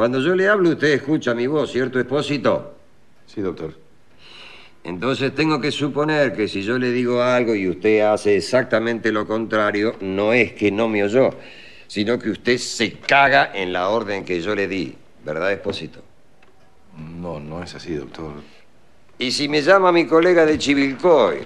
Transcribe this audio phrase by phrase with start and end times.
[0.00, 2.74] Cuando yo le hablo, usted escucha mi voz, ¿cierto, Expósito?
[3.26, 3.74] Sí, doctor.
[4.82, 9.26] Entonces tengo que suponer que si yo le digo algo y usted hace exactamente lo
[9.26, 11.34] contrario, no es que no me oyó,
[11.86, 14.94] sino que usted se caga en la orden que yo le di.
[15.22, 16.00] ¿Verdad, Expósito?
[16.96, 18.32] No, no es así, doctor.
[19.18, 21.40] Y si me llama mi colega de Chivilcoy,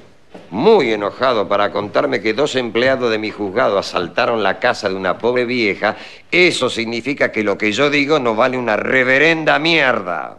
[0.50, 5.18] muy enojado para contarme que dos empleados de mi juzgado asaltaron la casa de una
[5.18, 5.96] pobre vieja,
[6.30, 10.38] eso significa que lo que yo digo no vale una reverenda mierda.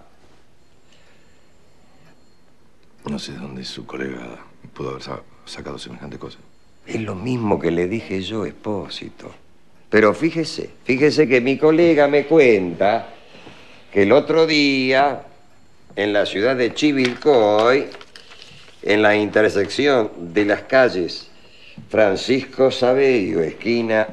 [3.10, 4.20] No sé de dónde su colega
[4.74, 6.40] pudo haber sa- sacado semejante cosa.
[6.88, 9.32] Es lo mismo que le dije yo, Expósito.
[9.90, 13.10] Pero fíjese, fíjese que mi colega me cuenta
[13.92, 15.22] que el otro día,
[15.96, 17.88] en la ciudad de Chivilcoy,
[18.86, 21.30] en la intersección de las calles
[21.90, 24.08] Francisco Saberio, esquina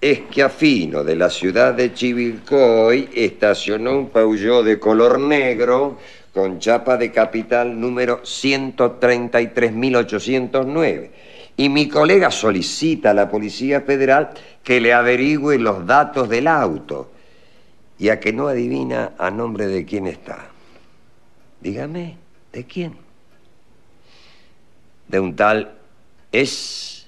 [0.00, 5.98] Esquiafino de la ciudad de Chivilcoy, estacionó un Peugeot de color negro
[6.32, 11.10] con chapa de capital número 133.809.
[11.56, 14.30] Y mi colega solicita a la Policía Federal
[14.62, 17.10] que le averigüe los datos del auto.
[17.98, 20.46] Y a que no adivina a nombre de quién está.
[21.60, 22.18] Dígame,
[22.52, 23.07] ¿de quién?
[25.08, 25.74] De un tal
[26.30, 27.06] Es.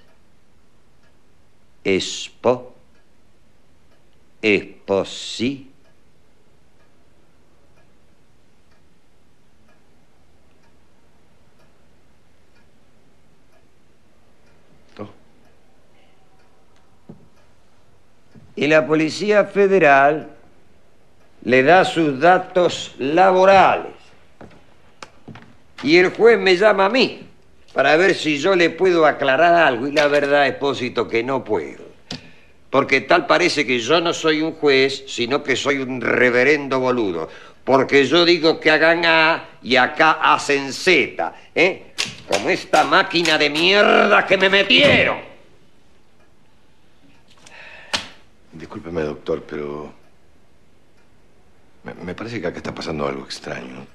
[1.84, 2.74] Espo.
[4.42, 5.66] Esposí.
[18.56, 20.28] Y la Policía Federal
[21.44, 23.92] le da sus datos laborales.
[25.82, 27.29] Y el juez me llama a mí
[27.72, 29.86] para ver si yo le puedo aclarar algo.
[29.86, 31.90] Y la verdad, Expósito, que no puedo.
[32.70, 37.28] Porque tal parece que yo no soy un juez, sino que soy un reverendo boludo.
[37.64, 41.92] Porque yo digo que hagan A y acá hacen Z, ¿eh?
[42.28, 45.18] Como esta máquina de mierda que me metieron.
[48.52, 49.92] Discúlpeme, doctor, pero...
[51.82, 53.86] Me, me parece que acá está pasando algo extraño.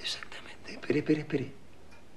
[0.00, 0.72] Exactamente.
[0.72, 1.57] Espere, espere, espere.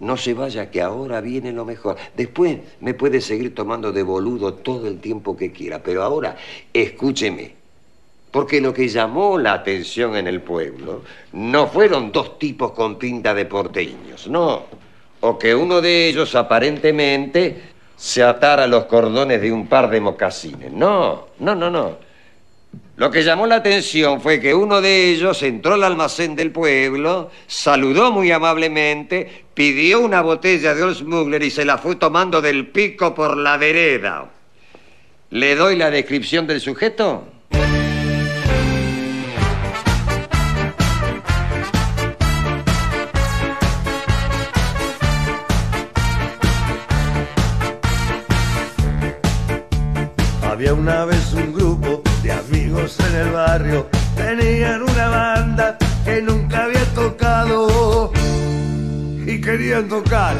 [0.01, 1.95] No se vaya, que ahora viene lo mejor.
[2.17, 6.35] Después me puede seguir tomando de boludo todo el tiempo que quiera, pero ahora
[6.73, 7.53] escúcheme.
[8.31, 11.03] Porque lo que llamó la atención en el pueblo
[11.33, 14.63] no fueron dos tipos con pinta de porteños, no.
[15.19, 17.61] O que uno de ellos aparentemente
[17.95, 20.71] se atara los cordones de un par de mocasines.
[20.71, 21.97] No, no, no, no.
[22.97, 27.31] Lo que llamó la atención fue que uno de ellos entró al almacén del pueblo,
[27.47, 32.67] saludó muy amablemente, pidió una botella de Old Smuggler y se la fue tomando del
[32.67, 34.29] pico por la vereda.
[35.29, 37.25] ¿Le doy la descripción del sujeto?
[50.43, 51.60] Había una vez un grupo
[52.81, 58.11] en el barrio, tenían una banda que nunca había tocado
[59.23, 60.35] y querían tocar.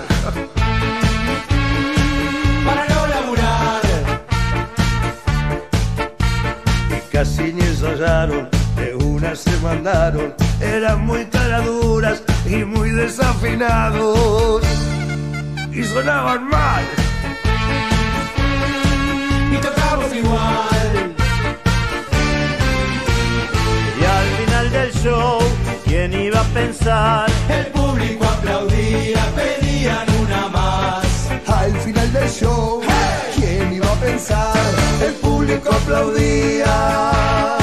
[2.66, 3.82] Para no laburar.
[6.90, 14.64] Y casi ni ensayaron, de una se mandaron, eran muy caraduras y muy desafinados
[15.72, 16.84] y sonaban mal
[19.54, 20.81] y tocamos igual.
[26.66, 27.30] Pensar?
[27.50, 31.06] El público aplaudía, pedían una más.
[31.48, 32.82] Al final del show,
[33.36, 34.54] ¿quién iba a pensar?
[35.04, 37.61] El público aplaudía.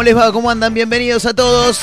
[0.00, 0.32] ¿Cómo les va?
[0.32, 0.72] ¿Cómo andan?
[0.72, 1.80] Bienvenidos a todos.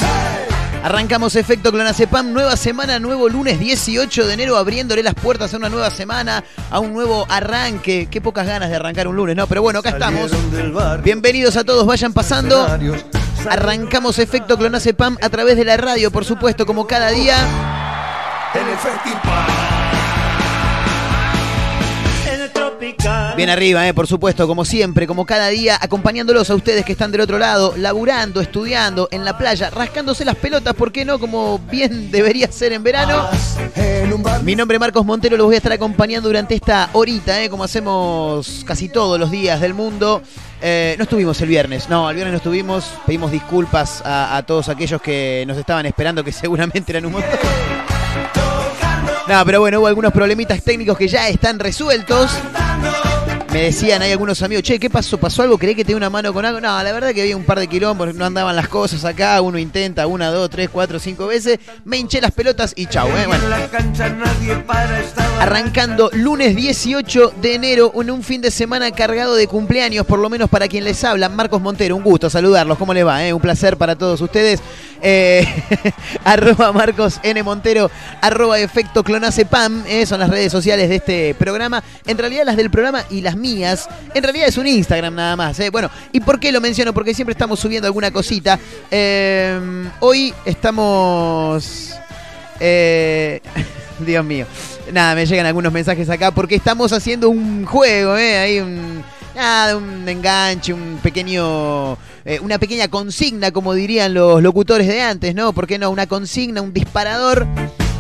[0.83, 5.69] Arrancamos Efecto Clonacepam, nueva semana, nuevo lunes 18 de enero, abriéndole las puertas a una
[5.69, 8.07] nueva semana, a un nuevo arranque.
[8.09, 9.45] Qué pocas ganas de arrancar un lunes, ¿no?
[9.45, 10.31] Pero bueno, acá estamos.
[11.03, 12.67] Bienvenidos a todos, vayan pasando.
[13.47, 17.37] Arrancamos Efecto Clonacepam a través de la radio, por supuesto, como cada día.
[18.55, 19.66] en el
[23.35, 27.11] Bien arriba, eh, por supuesto, como siempre, como cada día, acompañándolos a ustedes que están
[27.11, 31.19] del otro lado, laburando, estudiando, en la playa, rascándose las pelotas, ¿por qué no?
[31.19, 33.27] Como bien debería ser en verano.
[34.43, 37.63] Mi nombre es Marcos Montero, los voy a estar acompañando durante esta horita, eh, como
[37.63, 40.21] hacemos casi todos los días del mundo.
[40.59, 42.91] Eh, no estuvimos el viernes, no, el viernes no estuvimos.
[43.05, 47.96] Pedimos disculpas a, a todos aquellos que nos estaban esperando, que seguramente eran un montón.
[49.27, 52.31] No, pero bueno, hubo algunos problemitas técnicos que ya están resueltos.
[53.57, 55.17] Me decían, hay algunos amigos, che, ¿qué pasó?
[55.17, 55.57] ¿Pasó algo?
[55.57, 56.61] ¿Creí que tenía una mano con algo?
[56.61, 59.57] No, la verdad que había un par de quilombos, no andaban las cosas acá, uno
[59.57, 63.25] intenta una, dos, tres, cuatro, cinco veces, me hinché las pelotas y chau, eh.
[63.25, 63.43] Bueno.
[65.39, 70.29] Arrancando lunes 18 de enero, en un fin de semana cargado de cumpleaños, por lo
[70.29, 73.25] menos para quien les habla, Marcos Montero, un gusto saludarlos, ¿cómo les va?
[73.25, 73.33] eh?
[73.33, 74.61] Un placer para todos ustedes.
[75.01, 75.47] Eh,
[76.23, 77.41] arroba Marcos N.
[77.43, 77.89] Montero,
[78.21, 81.83] arroba Efecto Clonacepam, eh, son las redes sociales de este programa.
[82.05, 85.59] En realidad las del programa y las mías, en realidad es un Instagram nada más.
[85.59, 85.69] eh.
[85.69, 86.93] Bueno, ¿y por qué lo menciono?
[86.93, 88.59] Porque siempre estamos subiendo alguna cosita.
[88.91, 89.59] Eh,
[89.99, 91.93] hoy estamos...
[92.59, 93.41] eh,
[93.99, 94.45] Dios mío.
[94.91, 98.37] Nada, me llegan algunos mensajes acá porque estamos haciendo un juego, ¿eh?
[98.37, 99.03] Hay un.
[100.07, 101.93] Enganche, un pequeño.
[102.25, 105.53] eh, una pequeña consigna, como dirían los locutores de antes, ¿no?
[105.53, 105.91] ¿Por qué no?
[105.91, 107.45] Una consigna, un disparador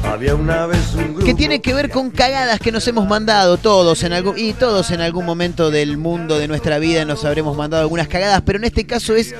[0.03, 3.57] Había una vez un grupo que tiene que ver con cagadas que nos hemos mandado
[3.57, 7.57] todos en algún y todos en algún momento del mundo de nuestra vida nos habremos
[7.57, 9.33] mandado algunas cagadas, pero en este caso es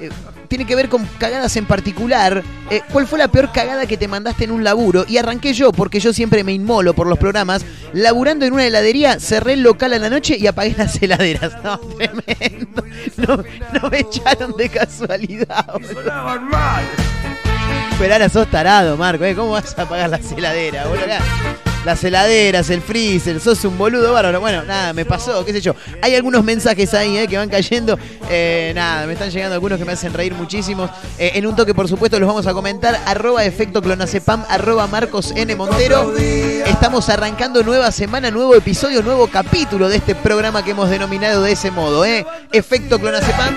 [0.00, 0.10] eh,
[0.46, 2.42] tiene que ver con cagadas en particular.
[2.70, 5.04] Eh, ¿Cuál fue la peor cagada que te mandaste en un laburo?
[5.08, 7.64] Y arranqué yo, porque yo siempre me inmolo por los programas.
[7.92, 11.52] Laburando en una heladería, cerré el local a la noche y apagué las heladeras.
[11.64, 12.84] No, tremendo.
[13.16, 13.36] No,
[13.72, 15.66] no me echaron de casualidad.
[15.72, 17.35] boludo.
[18.04, 19.24] Ahora sos tarado, Marco.
[19.24, 19.34] ¿eh?
[19.34, 20.86] ¿Cómo vas a apagar las heladeras,
[21.84, 24.40] Las heladeras, el freezer, sos un boludo bárbaro.
[24.40, 25.74] Bueno, nada, me pasó, qué sé yo.
[26.02, 27.26] Hay algunos mensajes ahí ¿eh?
[27.26, 27.98] que van cayendo.
[28.28, 30.90] Eh, nada, me están llegando algunos que me hacen reír muchísimos.
[31.18, 33.00] Eh, en un toque, por supuesto, los vamos a comentar.
[33.06, 35.54] Arroba efecto clonacepam, arroba Marcos N.
[35.56, 36.14] Montero.
[36.18, 41.52] Estamos arrancando nueva semana, nuevo episodio, nuevo capítulo de este programa que hemos denominado de
[41.52, 42.26] ese modo, ¿eh?
[42.52, 43.56] Efecto clonacepam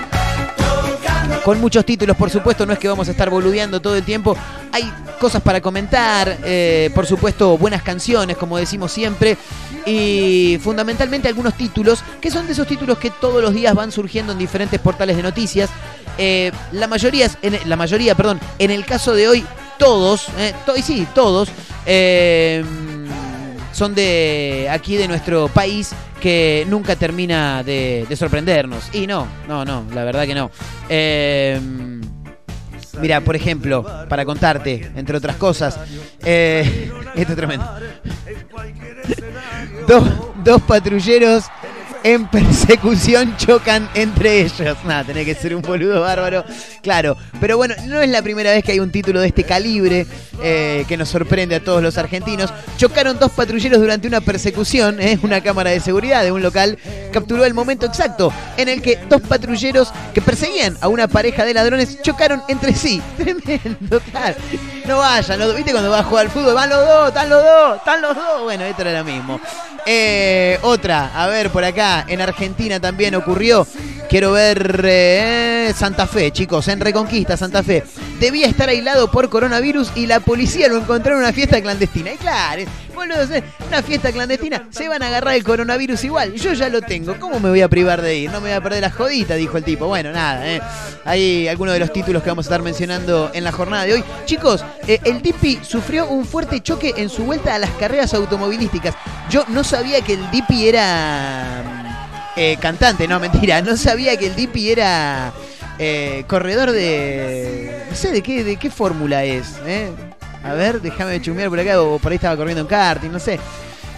[1.44, 4.36] con muchos títulos, por supuesto, no es que vamos a estar boludeando todo el tiempo.
[4.72, 9.36] Hay cosas para comentar, eh, por supuesto, buenas canciones, como decimos siempre,
[9.86, 14.32] y fundamentalmente algunos títulos, que son de esos títulos que todos los días van surgiendo
[14.32, 15.70] en diferentes portales de noticias.
[16.18, 19.44] Eh, la mayoría, es- en, la mayoría, perdón, en el caso de hoy,
[19.78, 21.48] todos, eh, y sí, todos,
[21.86, 22.62] eh,
[23.72, 25.90] son de aquí de nuestro país
[26.20, 28.94] que nunca termina de, de sorprendernos.
[28.94, 30.50] Y no, no, no, la verdad que no.
[30.88, 31.60] Eh,
[33.00, 35.78] mira, por ejemplo, para contarte, entre otras cosas,
[36.24, 37.66] eh, esto es tremendo.
[39.88, 40.04] Dos,
[40.44, 41.44] dos patrulleros
[42.04, 44.76] en persecución chocan entre ellos.
[44.84, 46.44] Nada, tenés que ser un boludo bárbaro.
[46.82, 50.06] Claro, pero bueno, no es la primera vez que hay un título de este calibre
[50.42, 52.52] eh, que nos sorprende a todos los argentinos.
[52.76, 55.00] Chocaron dos patrulleros durante una persecución.
[55.00, 56.78] eh, una cámara de seguridad de un local
[57.12, 61.54] capturó el momento exacto en el que dos patrulleros que perseguían a una pareja de
[61.54, 63.02] ladrones chocaron entre sí.
[63.16, 64.36] Tremendo, claro.
[64.86, 65.40] No vayan.
[65.56, 66.54] ¿viste cuando vas a jugar al fútbol?
[66.54, 68.42] Van los dos, están los dos, están los dos.
[68.42, 69.40] Bueno, esto era lo mismo.
[69.86, 73.66] Eh, otra, a ver, por acá, en Argentina también ocurrió.
[74.08, 77.84] Quiero ver eh, Santa Fe, chicos, en Reconquista, Santa Fe.
[78.18, 82.12] Debía estar aislado por coronavirus y la policía lo encontró en una fiesta clandestina.
[82.12, 86.34] Y claro, boludo, eh, una fiesta clandestina, se van a agarrar el coronavirus igual.
[86.34, 88.30] Yo ya lo tengo, ¿cómo me voy a privar de ir?
[88.30, 89.86] No me voy a perder la jodita, dijo el tipo.
[89.86, 90.60] Bueno, nada, eh.
[91.04, 94.04] Hay algunos de los títulos que vamos a estar mencionando en la jornada de hoy.
[94.24, 98.96] Chicos, eh, el Dipi sufrió un fuerte choque en su vuelta a las carreras automovilísticas.
[99.30, 101.79] Yo no sabía que el Dipi era
[102.36, 103.60] eh, cantante, no, mentira.
[103.62, 105.32] No sabía que el Dipi era
[105.78, 107.84] eh, corredor de.
[107.90, 109.54] No sé de qué, de qué fórmula es.
[109.66, 109.90] eh.
[110.42, 113.38] A ver, déjame chumear por acá, o por ahí estaba corriendo en karting, no sé.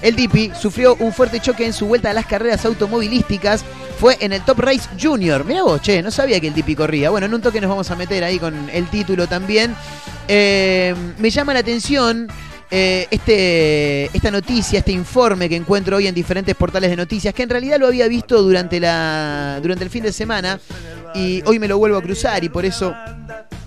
[0.00, 3.64] El Dipi sufrió un fuerte choque en su vuelta a las carreras automovilísticas.
[4.00, 5.44] Fue en el Top Race Junior.
[5.44, 7.10] Mira vos, che, no sabía que el Dipi corría.
[7.10, 9.76] Bueno, en un toque nos vamos a meter ahí con el título también.
[10.26, 12.26] Eh, me llama la atención
[12.74, 17.42] eh, este, esta noticia, este informe que encuentro hoy en diferentes portales de noticias, que
[17.42, 20.58] en realidad lo había visto durante, la, durante el fin de semana
[21.14, 22.94] y hoy me lo vuelvo a cruzar y por eso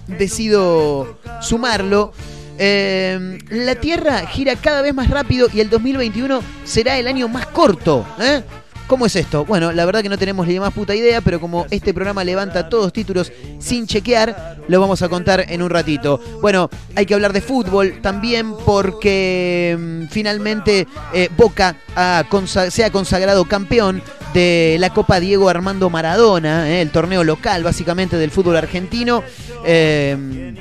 [0.08, 2.14] decido sumarlo.
[2.58, 7.46] Eh, la Tierra gira cada vez más rápido y el 2021 será el año más
[7.46, 8.08] corto.
[8.20, 8.42] ¿eh?
[8.88, 9.46] ¿Cómo es esto?
[9.46, 12.70] Bueno, la verdad que no tenemos ni más puta idea, pero como este programa levanta
[12.70, 16.20] todos títulos sin chequear, lo vamos a contar en un ratito.
[16.40, 22.26] Bueno, hay que hablar de fútbol también porque mm, finalmente eh, Boca ha
[22.70, 24.04] se ha consagrado campeón
[24.36, 29.24] de la Copa Diego Armando Maradona, eh, el torneo local básicamente del fútbol argentino.
[29.66, 30.54] Eh,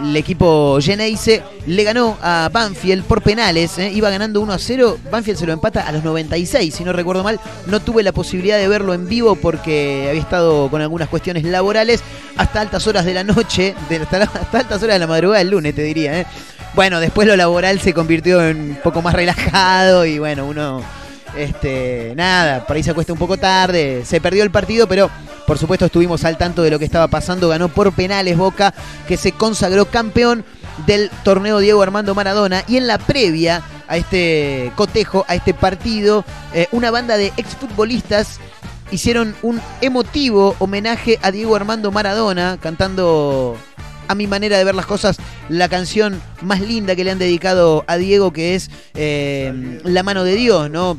[0.00, 4.98] el equipo Geneise le ganó a Banfield por penales, eh, iba ganando 1 a 0,
[5.10, 8.58] Banfield se lo empata a los 96, si no recuerdo mal, no tuve la posibilidad
[8.58, 12.02] de verlo en vivo porque había estado con algunas cuestiones laborales
[12.36, 15.82] hasta altas horas de la noche, hasta altas horas de la madrugada del lunes, te
[15.82, 16.20] diría.
[16.20, 16.26] eh.
[16.74, 20.82] Bueno, después lo laboral se convirtió en un poco más relajado y bueno, uno
[21.36, 25.10] este, nada, por ahí se acuesta un poco tarde, se perdió el partido, pero
[25.46, 28.72] por supuesto estuvimos al tanto de lo que estaba pasando, ganó por penales Boca,
[29.08, 30.44] que se consagró campeón
[30.86, 33.62] del torneo Diego Armando Maradona y en la previa
[33.92, 38.40] a este cotejo, a este partido, eh, una banda de exfutbolistas
[38.90, 43.54] hicieron un emotivo homenaje a Diego Armando Maradona cantando
[44.08, 45.16] a mi manera de ver las cosas,
[45.48, 50.24] la canción más linda que le han dedicado a Diego, que es eh, La mano
[50.24, 50.98] de Dios, ¿no?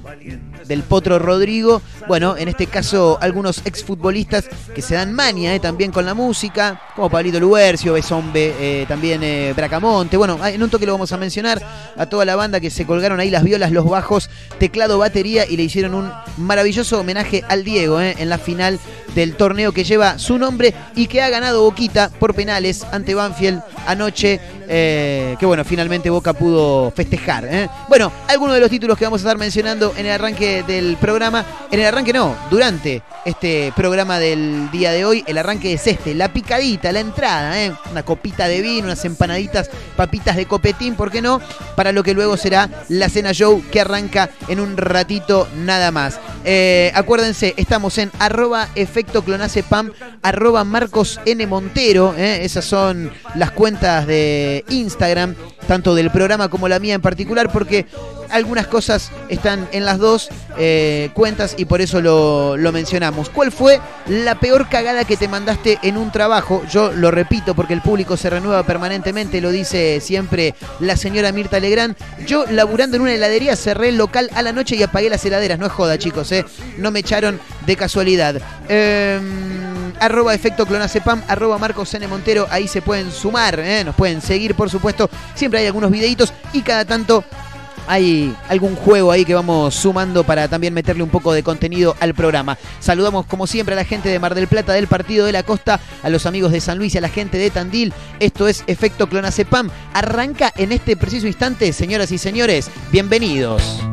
[0.67, 1.81] Del Potro Rodrigo.
[2.07, 6.81] Bueno, en este caso, algunos exfutbolistas que se dan mania eh, también con la música,
[6.95, 10.17] como Pablito Luercio, Besombe, eh, también eh, Bracamonte.
[10.17, 11.61] Bueno, en un toque lo vamos a mencionar
[11.97, 14.29] a toda la banda que se colgaron ahí las violas, los bajos,
[14.59, 18.79] teclado, batería y le hicieron un maravilloso homenaje al Diego en la final
[19.15, 23.61] del torneo que lleva su nombre y que ha ganado Boquita por penales ante Banfield
[23.87, 24.39] anoche.
[24.67, 27.45] eh, que bueno, finalmente Boca pudo festejar.
[27.49, 27.69] eh.
[27.89, 31.45] Bueno, algunos de los títulos que vamos a estar mencionando en el arranque del programa.
[31.71, 35.23] En el arranque no, durante este programa del día de hoy.
[35.27, 37.73] El arranque es este, la picadita, la entrada, eh.
[37.91, 41.41] una copita de vino, unas empanaditas, papitas de copetín, ¿por qué no?
[41.75, 46.19] Para lo que luego será la cena show que arranca en un ratito nada más.
[46.93, 51.45] Acuérdense, estamos en arroba efecto clonacepam, arroba Marcos N.
[51.47, 52.13] Montero.
[52.17, 52.82] esas son
[53.35, 55.35] las cuentas de Instagram,
[55.67, 57.85] tanto del programa como la mía en particular, porque
[58.29, 63.29] algunas cosas están en las dos eh, cuentas y por eso lo, lo mencionamos.
[63.29, 66.63] ¿Cuál fue la peor cagada que te mandaste en un trabajo?
[66.71, 71.59] Yo lo repito porque el público se renueva permanentemente, lo dice siempre la señora Mirta
[71.59, 71.95] Legrand.
[72.25, 75.59] Yo, laburando en una heladería, cerré el local a la noche y apagué las heladeras.
[75.59, 76.45] No es joda, chicos, ¿eh?
[76.77, 78.41] no me echaron de casualidad.
[78.67, 79.62] Em,
[80.03, 82.07] arroba efecto clonacepam, arroba Marcos N.
[82.07, 83.83] Montero, ahí se pueden sumar, ¿eh?
[83.85, 85.09] nos pueden seguir, por supuesto.
[85.33, 87.23] Siempre hay algunos videitos y cada tanto
[87.87, 92.13] hay algún juego ahí que vamos sumando para también meterle un poco de contenido al
[92.13, 92.57] programa.
[92.81, 95.79] Saludamos como siempre a la gente de Mar del Plata, del Partido de la Costa,
[96.01, 97.93] a los amigos de San Luis y a la gente de Tandil.
[98.19, 99.69] Esto es Efecto Clonacepam.
[99.93, 102.69] Arranca en este preciso instante, señoras y señores.
[102.91, 103.92] Bienvenidos.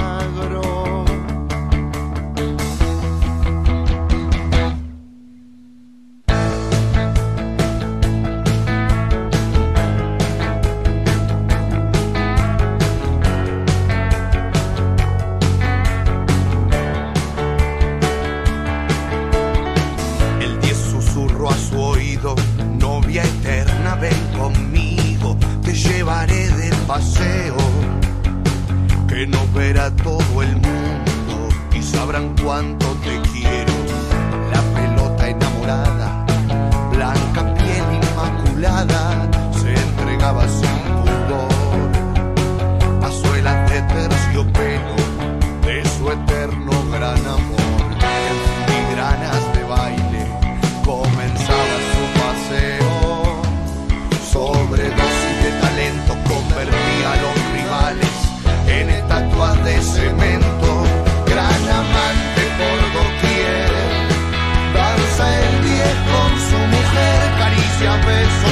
[27.01, 27.57] Paseo,
[29.07, 33.50] que nos verá todo el mundo y sabrán cuánto te quiero.
[67.81, 68.50] se a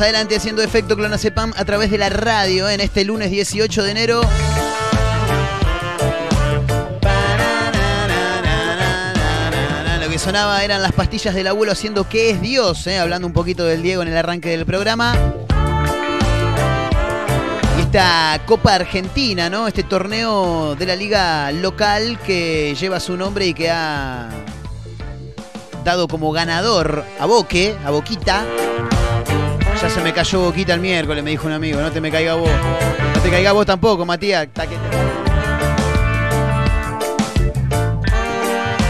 [0.00, 4.20] adelante haciendo efecto Clonazepam a través de la radio en este lunes 18 de enero.
[10.02, 13.32] Lo que sonaba eran las pastillas del abuelo haciendo que es Dios, eh, hablando un
[13.32, 15.16] poquito del Diego en el arranque del programa.
[17.78, 19.66] Esta Copa Argentina, ¿no?
[19.66, 24.30] Este torneo de la liga local que lleva su nombre y que ha
[25.84, 28.44] dado como ganador a Boque, a Boquita.
[29.82, 31.80] Ya se me cayó Boquita el miércoles, me dijo un amigo.
[31.80, 32.50] No te me caiga vos.
[33.14, 34.46] No te caiga vos tampoco, Matías.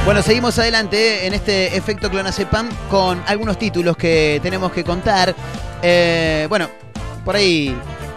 [0.04, 5.32] Bueno, seguimos adelante en este efecto Clonazepam con algunos títulos que tenemos que contar.
[5.80, 6.68] Eh, bueno,
[7.24, 7.76] por ahí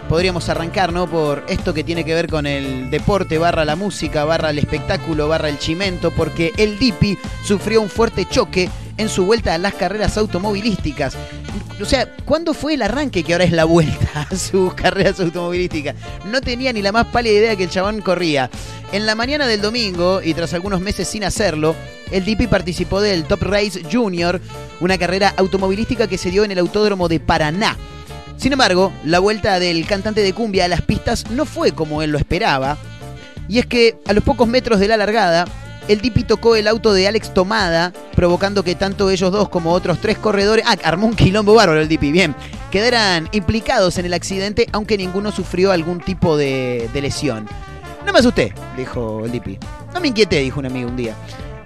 [0.09, 1.05] podríamos arrancar, ¿no?
[1.05, 5.27] Por esto que tiene que ver con el deporte, barra la música, barra el espectáculo,
[5.27, 9.73] barra el chimento, porque el Dipi sufrió un fuerte choque en su vuelta a las
[9.73, 11.15] carreras automovilísticas.
[11.81, 15.95] O sea, ¿cuándo fue el arranque que ahora es la vuelta a sus carreras automovilísticas?
[16.25, 18.49] No tenía ni la más pálida idea que el chabón corría.
[18.91, 21.75] En la mañana del domingo, y tras algunos meses sin hacerlo,
[22.11, 24.39] el Dipi participó del Top Race Junior,
[24.79, 27.75] una carrera automovilística que se dio en el Autódromo de Paraná.
[28.37, 32.11] Sin embargo, la vuelta del cantante de cumbia a las pistas no fue como él
[32.11, 32.77] lo esperaba.
[33.47, 35.45] Y es que a los pocos metros de la largada,
[35.87, 39.99] el Dipi tocó el auto de Alex Tomada, provocando que tanto ellos dos como otros
[39.99, 40.65] tres corredores.
[40.67, 42.35] Ah, armó un quilombo bárbaro el Dipi, bien.
[42.71, 47.47] Quedaran implicados en el accidente, aunque ninguno sufrió algún tipo de, de lesión.
[48.05, 49.57] No me asusté, dijo el Dipi.
[49.93, 51.15] No me inquieté, dijo un amigo un día.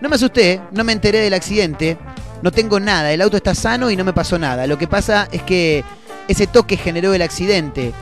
[0.02, 1.98] No me asusté, no me enteré del accidente,
[2.42, 4.68] no tengo nada, el auto está sano y no me pasó nada.
[4.68, 5.84] Lo que pasa es que
[6.28, 7.94] ese toque generó el accidente.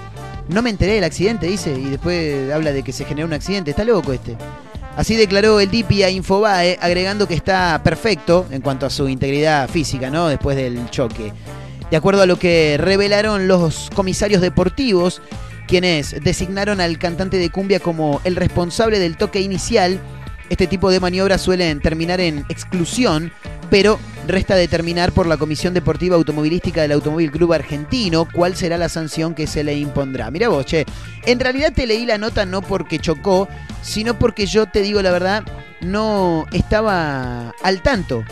[0.49, 3.71] No me enteré del accidente, dice, y después habla de que se generó un accidente.
[3.71, 4.36] Está loco este.
[4.95, 9.69] Así declaró el Dipi a Infobae, agregando que está perfecto en cuanto a su integridad
[9.69, 10.29] física, ¿no?
[10.29, 11.34] Después del choque.
[11.91, 15.21] De acuerdo a lo que revelaron los comisarios deportivos,
[15.67, 19.99] quienes designaron al cantante de cumbia como el responsable del toque inicial,
[20.49, 23.31] este tipo de maniobras suelen terminar en exclusión,
[23.69, 28.89] pero resta determinar por la Comisión Deportiva Automovilística del Automóvil Club Argentino cuál será la
[28.89, 30.31] sanción que se le impondrá.
[30.31, 30.85] Mira vos, che,
[31.25, 33.47] en realidad te leí la nota no porque chocó,
[33.81, 35.43] sino porque yo te digo la verdad,
[35.81, 38.23] no estaba al tanto.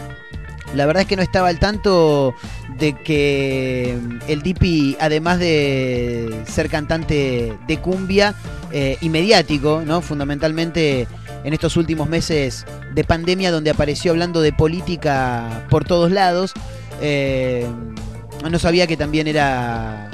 [0.75, 2.35] La verdad es que no estaba al tanto
[2.79, 8.33] de que el Dipi, además de ser cantante de cumbia
[8.71, 10.01] eh, y mediático, ¿no?
[10.01, 11.07] Fundamentalmente
[11.43, 16.53] en estos últimos meses de pandemia donde apareció hablando de política por todos lados.
[17.01, 17.67] Eh,
[18.49, 20.09] no sabía que también era.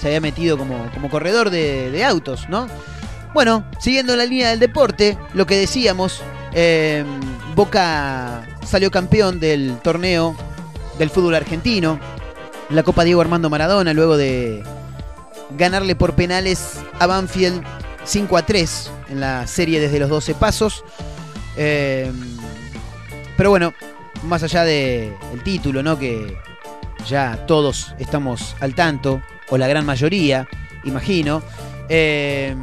[0.00, 2.68] se había metido como, como corredor de, autos, ¿no?
[3.34, 6.20] Bueno, siguiendo la línea del deporte, lo que decíamos,
[6.52, 7.04] eh,
[7.54, 10.36] Boca salió campeón del torneo
[10.98, 11.98] del fútbol argentino,
[12.68, 14.62] la Copa Diego Armando Maradona, luego de
[15.56, 17.62] ganarle por penales a Banfield
[18.04, 20.84] 5 a 3 en la serie desde los 12 pasos.
[21.56, 22.10] Eh,
[23.36, 23.74] pero bueno,
[24.24, 25.98] más allá del el título, ¿no?
[25.98, 26.36] Que
[27.08, 30.48] ya todos estamos al tanto, o la gran mayoría,
[30.84, 31.42] imagino.
[31.88, 32.54] Eh,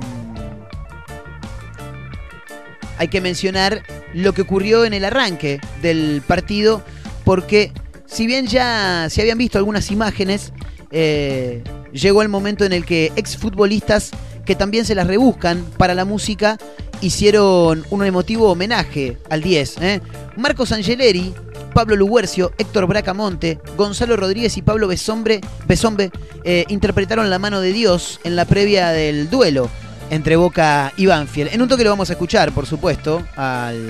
[2.97, 6.83] hay que mencionar lo que ocurrió en el arranque del partido,
[7.23, 7.71] porque
[8.05, 10.51] si bien ya se habían visto algunas imágenes,
[10.91, 14.11] eh, llegó el momento en el que exfutbolistas
[14.49, 16.57] que también se las rebuscan para la música,
[17.01, 19.77] hicieron un emotivo homenaje al 10.
[19.79, 20.01] ¿eh?
[20.37, 21.35] Marcos Angeleri,
[21.75, 26.09] Pablo Luguercio, Héctor Bracamonte, Gonzalo Rodríguez y Pablo Besombre, Besombe
[26.43, 29.69] eh, interpretaron La mano de Dios en la previa del duelo
[30.09, 31.53] entre Boca y Banfield.
[31.53, 33.87] En un toque lo vamos a escuchar, por supuesto, al,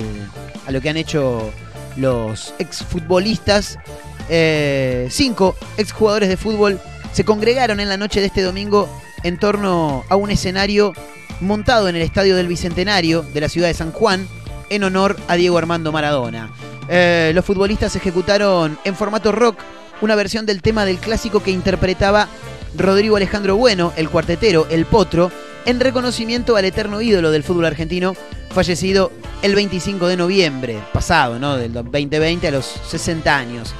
[0.68, 1.54] a lo que han hecho
[1.96, 3.80] los exfutbolistas.
[4.28, 6.82] Eh, cinco exjugadores de fútbol
[7.14, 8.90] se congregaron en la noche de este domingo
[9.24, 10.94] en torno a un escenario
[11.42, 14.28] montado en el Estadio del Bicentenario de la ciudad de San Juan
[14.70, 16.52] en honor a Diego Armando Maradona.
[16.88, 19.60] Eh, los futbolistas ejecutaron en formato rock
[20.02, 22.28] una versión del tema del clásico que interpretaba
[22.78, 25.32] Rodrigo Alejandro Bueno, el cuartetero, el potro,
[25.66, 28.16] en reconocimiento al eterno ídolo del fútbol argentino,
[28.52, 31.58] fallecido el 25 de noviembre pasado, ¿no?
[31.58, 33.74] Del 2020 a los 60 años.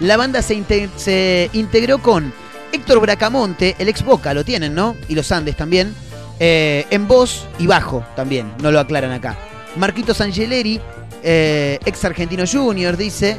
[0.00, 2.32] La banda se, se integró con
[2.72, 4.96] Héctor Bracamonte, el ex Boca, lo tienen, ¿no?
[5.08, 5.94] Y los Andes también.
[6.40, 9.36] Eh, en voz y bajo también, no lo aclaran acá.
[9.76, 10.80] Marquitos Angeleri,
[11.22, 13.38] eh, ex Argentino Junior, dice.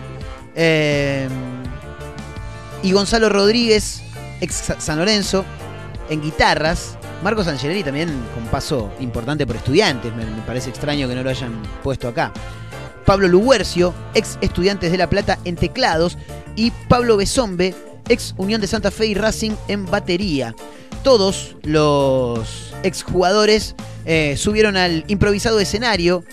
[0.55, 1.27] Eh,
[2.81, 4.01] y Gonzalo Rodríguez,
[4.39, 5.43] ex San Lorenzo,
[6.09, 6.97] en guitarras.
[7.23, 11.29] Marcos Angeleri también con paso importante por estudiantes, me, me parece extraño que no lo
[11.29, 12.31] hayan puesto acá.
[13.05, 16.17] Pablo Luguercio, ex Estudiantes de La Plata en teclados.
[16.55, 17.73] Y Pablo Besombe,
[18.09, 20.55] ex Unión de Santa Fe y Racing en batería.
[21.03, 26.23] Todos los exjugadores eh, subieron al improvisado escenario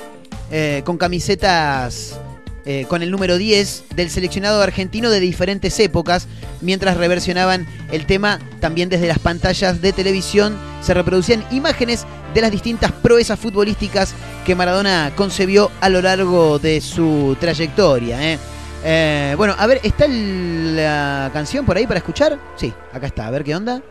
[0.51, 2.19] eh, con camisetas
[2.67, 6.29] eh, con el número 10 del seleccionado argentino de diferentes épocas,
[6.61, 10.59] mientras reversionaban el tema también desde las pantallas de televisión.
[10.83, 12.05] Se reproducían imágenes
[12.35, 18.39] de las distintas proezas futbolísticas que Maradona concebió a lo largo de su trayectoria.
[18.85, 22.39] Eh, bueno, a ver, ¿está la canción por ahí para escuchar?
[22.57, 23.83] Sí, acá está, a ver qué onda.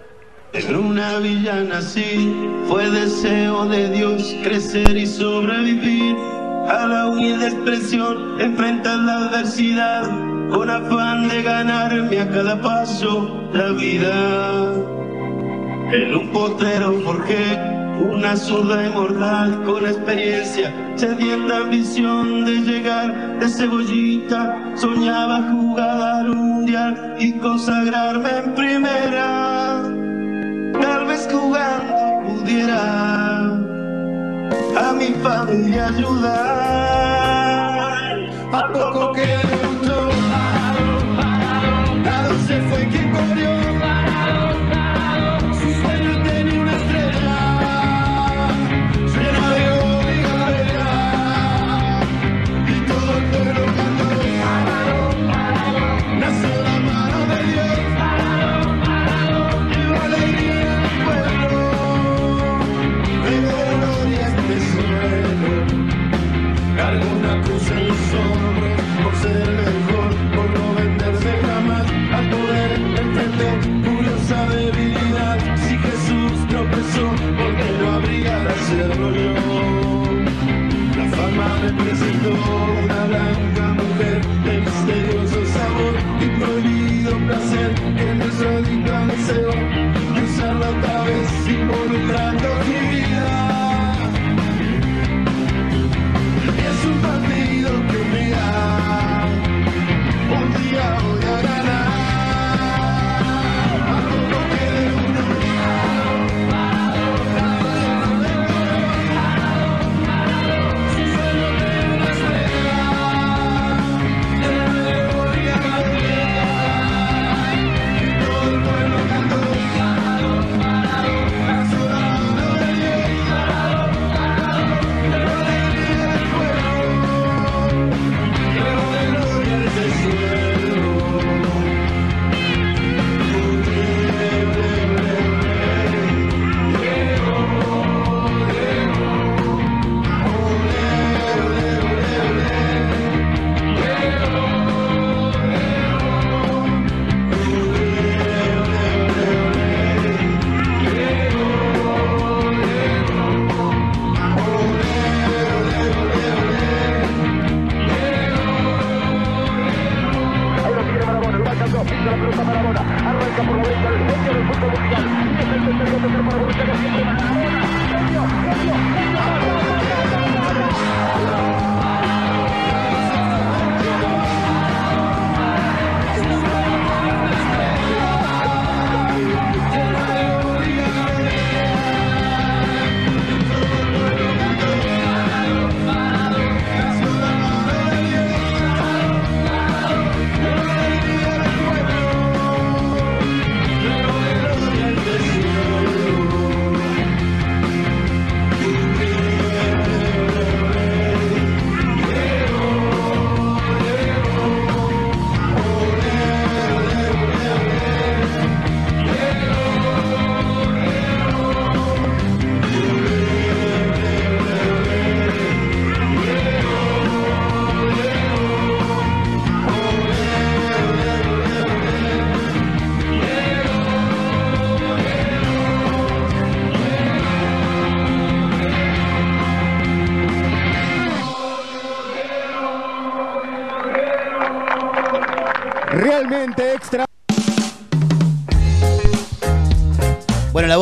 [0.54, 2.34] En una villa nací,
[2.68, 6.16] fue deseo de Dios crecer y sobrevivir
[6.68, 10.10] a la humilde expresión, enfrentar la adversidad
[10.50, 14.74] con afán de ganarme a cada paso la vida.
[15.92, 17.58] En un potrero forjé
[18.00, 24.74] una zurda inmortal con experiencia, sedienta ambición de llegar de cebollita.
[24.76, 29.84] Soñaba jugar un mundial y consagrarme en primera.
[30.82, 33.46] Tal vez jugando pudiera
[34.78, 36.60] a mi familia ayudar.
[38.52, 39.49] A poco que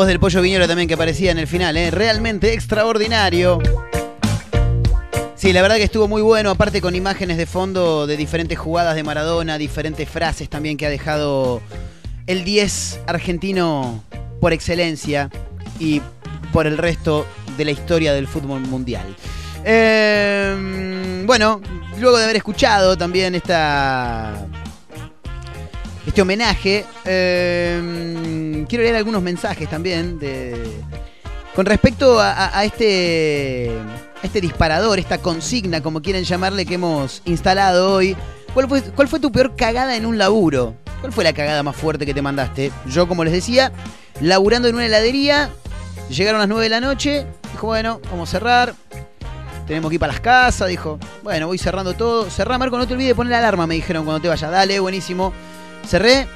[0.08, 1.92] del pollo viñolo también que aparecía en el final, ¿eh?
[1.92, 3.60] realmente extraordinario.
[5.36, 8.96] Sí, la verdad que estuvo muy bueno, aparte con imágenes de fondo de diferentes jugadas
[8.96, 11.62] de Maradona, diferentes frases también que ha dejado
[12.26, 14.04] el 10 argentino
[14.40, 15.30] por excelencia
[15.80, 16.02] y
[16.52, 19.06] por el resto de la historia del fútbol mundial.
[19.64, 21.62] Eh, bueno,
[22.00, 24.48] luego de haber escuchado también esta,
[26.06, 28.37] este homenaje, eh,
[28.68, 30.56] quiero leer algunos mensajes también de,
[31.58, 33.72] con respecto a, este,
[34.22, 38.16] este disparador, esta consigna, como quieren llamarle, que hemos instalado hoy.
[38.54, 40.76] ¿Cuál fue, ¿Cuál fue tu peor cagada en un laburo?
[41.02, 42.72] ¿Cuál fue la cagada más fuerte que te mandaste?
[42.88, 43.72] Yo, como les decía,
[44.22, 45.50] laburando en una heladería,
[46.10, 48.76] llegaron las 9 de la noche, dijo, bueno, vamos a cerrar.
[49.66, 52.30] Tenemos que ir para las casas, dijo, bueno, voy cerrando todo.
[52.30, 54.52] Cerrá, Marco, no te olvides de poner la alarma, me dijeron cuando te vayas.
[54.52, 55.34] Dale, buenísimo.
[55.86, 56.28] Cerré.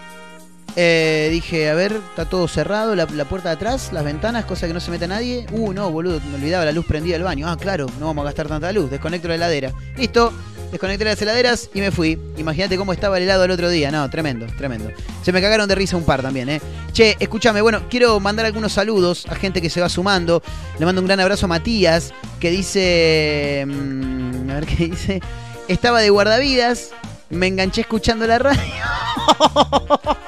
[0.76, 4.74] Eh, dije, a ver, está todo cerrado, la, puerta de atrás, las ventanas, cosa que
[4.74, 5.46] no se meta nadie.
[5.52, 7.48] Uh, no, boludo, me olvidaba la luz prendida del baño.
[7.48, 8.90] Ah, claro, no vamos a gastar tanta luz.
[8.90, 9.74] Desconecto la heladera.
[9.98, 10.32] Listo,
[10.72, 12.18] desconecté las heladeras y me fui.
[12.38, 13.92] Imagínate cómo estaba el helado el otro día.
[13.92, 14.90] No, tremendo, tremendo.
[15.22, 16.62] Se me cagaron de risa un par también, ¿eh?
[16.94, 20.42] Che, escúchame, bueno, quiero mandar algunos saludos a gente que se va sumando.
[20.80, 23.66] Le mando un gran abrazo a Matías, que dice.
[23.68, 25.22] mm, a ver qué dice.
[25.68, 26.92] Estaba de guardavidas,
[27.30, 28.62] me enganché escuchando la radio.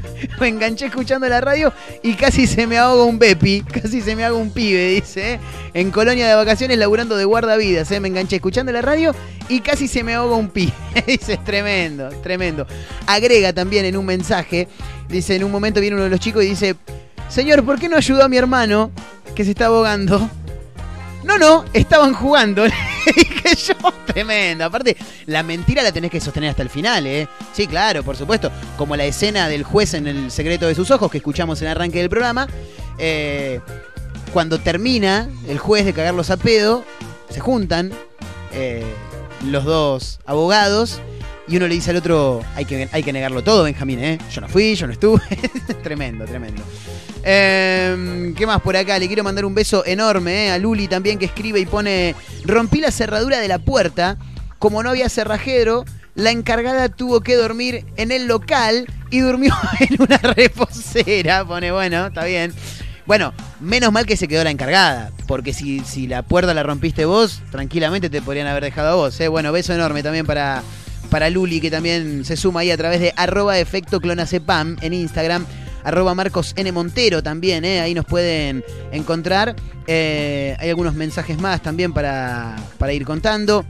[0.40, 4.24] me enganché escuchando la radio y casi se me ahoga un bepi, casi se me
[4.24, 5.34] haga un pibe, dice.
[5.34, 5.40] ¿eh?
[5.74, 8.00] En colonia de vacaciones laburando de guardavidas, ¿eh?
[8.00, 9.14] me enganché escuchando la radio
[9.48, 10.72] y casi se me ahoga un pibe.
[11.06, 12.66] dice, es tremendo, tremendo.
[13.06, 14.68] Agrega también en un mensaje,
[15.08, 16.76] dice, en un momento viene uno de los chicos y dice,
[17.28, 18.90] señor, ¿por qué no ayudó a mi hermano
[19.34, 20.30] que se está ahogando?
[21.24, 22.64] No, no, estaban jugando.
[22.66, 22.72] Le
[23.16, 24.64] dije yo, tremendo.
[24.64, 27.28] Aparte, la mentira la tenés que sostener hasta el final, ¿eh?
[27.52, 28.50] Sí, claro, por supuesto.
[28.76, 31.72] Como la escena del juez en el secreto de sus ojos que escuchamos en el
[31.72, 32.46] arranque del programa.
[32.98, 33.60] eh,
[34.32, 36.84] cuando termina el juez de cagarlos a pedo,
[37.28, 37.92] se juntan
[38.52, 38.82] eh,
[39.44, 41.00] los dos abogados
[41.48, 44.18] y uno le dice al otro, hay que, hay que negarlo todo, Benjamín, ¿eh?
[44.32, 45.20] Yo no fui, yo no estuve.
[45.82, 46.62] tremendo, tremendo.
[47.24, 48.98] Eh, ¿Qué más por acá?
[48.98, 52.80] Le quiero mandar un beso enorme eh, a Luli también que escribe y pone, rompí
[52.80, 54.16] la cerradura de la puerta,
[54.58, 60.02] como no había cerrajero, la encargada tuvo que dormir en el local y durmió en
[60.02, 61.44] una reposera.
[61.44, 62.52] Pone, bueno, está bien.
[63.06, 67.04] Bueno, menos mal que se quedó la encargada, porque si, si la puerta la rompiste
[67.04, 69.20] vos, tranquilamente te podrían haber dejado a vos.
[69.20, 69.28] ¿eh?
[69.28, 70.62] Bueno, beso enorme también para,
[71.10, 75.46] para Luli, que también se suma ahí a través de arroba efecto clonacepam en Instagram.
[75.84, 76.70] Arroba Marcos N.
[76.72, 77.80] Montero también, ¿eh?
[77.80, 79.56] ahí nos pueden encontrar.
[79.86, 83.64] Eh, hay algunos mensajes más también para, para ir contando.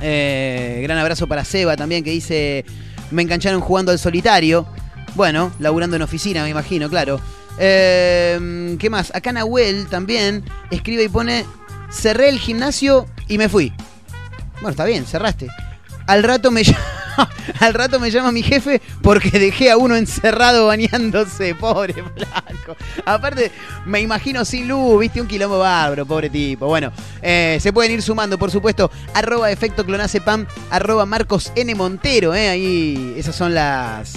[0.00, 2.64] Eh, gran abrazo para Seba también que dice,
[3.10, 4.66] me engancharon jugando al solitario.
[5.14, 7.20] Bueno, laburando en oficina, me imagino, claro.
[7.58, 9.14] Eh, ¿Qué más?
[9.14, 11.44] Acá Nahuel también escribe y pone,
[11.90, 13.72] cerré el gimnasio y me fui.
[14.54, 15.48] Bueno, está bien, cerraste.
[16.06, 16.62] Al rato me
[17.60, 22.76] al rato me llama mi jefe porque dejé a uno encerrado bañándose, pobre flaco.
[23.04, 23.50] Aparte,
[23.86, 26.66] me imagino sin luz, viste un quilombo bárbaro, pobre tipo.
[26.66, 31.52] Bueno, eh, se pueden ir sumando, por supuesto, arroba efecto clonacepam, arroba Marcos.
[31.74, 34.12] Montero, eh, ahí esas son las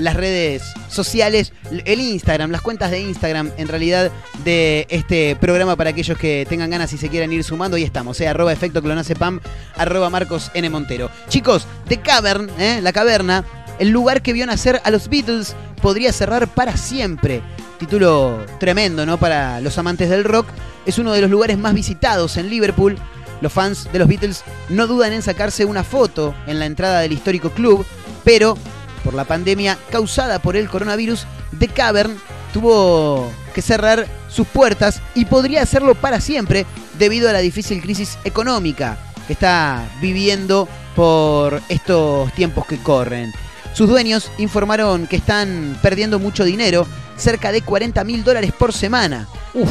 [0.00, 4.10] las redes sociales, el Instagram, las cuentas de Instagram en realidad
[4.44, 7.76] de este programa para aquellos que tengan ganas y se quieran ir sumando.
[7.76, 9.40] Ahí estamos, eh, arroba efecto clonacepam,
[9.76, 10.68] arroba Marcos N.
[10.70, 11.10] Montero.
[11.28, 13.44] Chicos, The Cavern, eh, la caverna,
[13.78, 17.42] el lugar que vio nacer a los Beatles, podría cerrar para siempre.
[17.78, 19.18] Título tremendo, ¿no?
[19.18, 20.46] Para los amantes del rock.
[20.86, 22.98] Es uno de los lugares más visitados en Liverpool.
[23.40, 27.12] Los fans de los Beatles no dudan en sacarse una foto en la entrada del
[27.12, 27.86] histórico club,
[28.22, 28.56] pero
[29.00, 31.26] por la pandemia causada por el coronavirus,
[31.58, 32.16] The Cavern
[32.52, 36.66] tuvo que cerrar sus puertas y podría hacerlo para siempre
[36.98, 43.32] debido a la difícil crisis económica que está viviendo por estos tiempos que corren.
[43.72, 46.86] Sus dueños informaron que están perdiendo mucho dinero,
[47.16, 49.28] cerca de 40 mil dólares por semana.
[49.54, 49.70] Uf.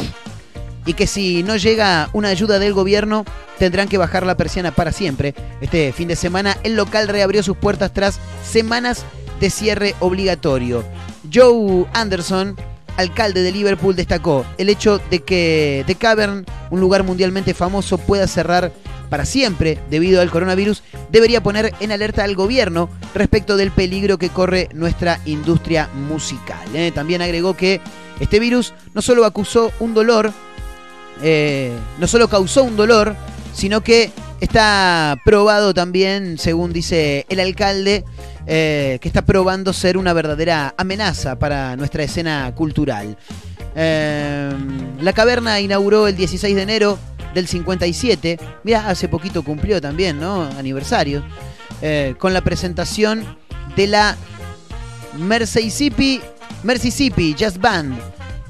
[0.86, 3.26] Y que si no llega una ayuda del gobierno,
[3.58, 5.34] tendrán que bajar la persiana para siempre.
[5.60, 9.04] Este fin de semana, el local reabrió sus puertas tras semanas
[9.40, 10.84] de cierre obligatorio.
[11.32, 12.56] Joe Anderson,
[12.96, 18.26] alcalde de Liverpool, destacó el hecho de que The Cavern, un lugar mundialmente famoso, pueda
[18.26, 18.72] cerrar
[19.08, 24.28] para siempre debido al coronavirus, debería poner en alerta al gobierno respecto del peligro que
[24.28, 26.64] corre nuestra industria musical.
[26.74, 26.92] ¿eh?
[26.94, 27.80] También agregó que
[28.20, 30.32] este virus no solo acusó un dolor,
[31.22, 33.16] eh, no solo causó un dolor,
[33.52, 38.04] sino que está probado también, según dice el alcalde,
[38.46, 43.16] eh, que está probando ser una verdadera amenaza para nuestra escena cultural.
[43.76, 44.50] Eh,
[45.00, 46.98] la caverna inauguró el 16 de enero
[47.34, 48.38] del 57.
[48.64, 50.42] Mira, hace poquito cumplió también, ¿no?
[50.58, 51.22] Aniversario.
[51.82, 53.24] Eh, con la presentación
[53.76, 54.16] de la
[55.16, 56.20] Mississippi,
[56.62, 57.98] Mississippi Jazz Band.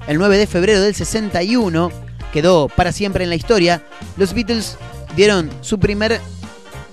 [0.06, 1.92] El 9 de febrero del 61
[2.32, 3.82] quedó para siempre en la historia.
[4.16, 4.76] Los Beatles
[5.16, 6.20] dieron su primer